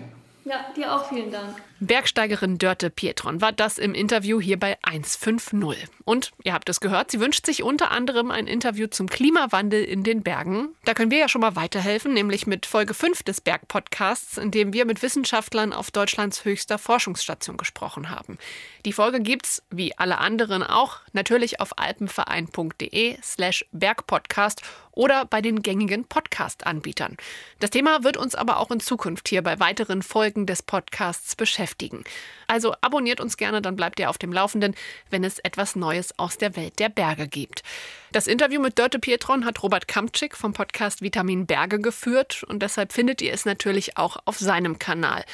[0.46, 1.56] Ja, dir auch vielen Dank.
[1.80, 5.90] Bergsteigerin Dörte Pietron war das im Interview hier bei 150.
[6.06, 10.04] Und ihr habt es gehört, sie wünscht sich unter anderem ein Interview zum Klimawandel in
[10.04, 10.70] den Bergen.
[10.86, 14.72] Da können wir ja schon mal weiterhelfen, nämlich mit Folge 5 des Bergpodcasts, in dem
[14.72, 18.38] wir mit Wissenschaftlern auf Deutschlands höchster Forschungsstation gesprochen haben.
[18.86, 24.62] Die Folge gibt's, wie alle anderen auch, natürlich auf alpenverein.de slash Bergpodcast
[24.96, 27.18] oder bei den gängigen Podcast-Anbietern.
[27.60, 32.04] Das Thema wird uns aber auch in Zukunft hier bei weiteren Folgen des Podcasts beschäftigen.
[32.48, 34.76] Also abonniert uns gerne, dann bleibt ihr auf dem Laufenden,
[35.10, 37.64] wenn es etwas Neues aus der Welt der Berge gibt.
[38.12, 42.94] Das Interview mit Dörte Pietron hat Robert Kamczyk vom Podcast Vitamin Berge geführt und deshalb
[42.94, 45.26] findet ihr es natürlich auch auf seinem Kanal.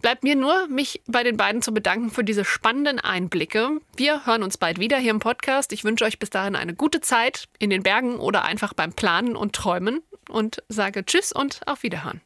[0.00, 3.80] Bleibt mir nur, mich bei den beiden zu bedanken für diese spannenden Einblicke.
[3.96, 5.72] Wir hören uns bald wieder hier im Podcast.
[5.72, 9.34] Ich wünsche euch bis dahin eine gute Zeit in den Bergen oder einfach beim Planen
[9.34, 12.20] und Träumen und sage Tschüss und auf Wiederhören.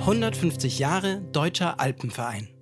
[0.00, 2.55] 150 Jahre Deutscher Alpenverein.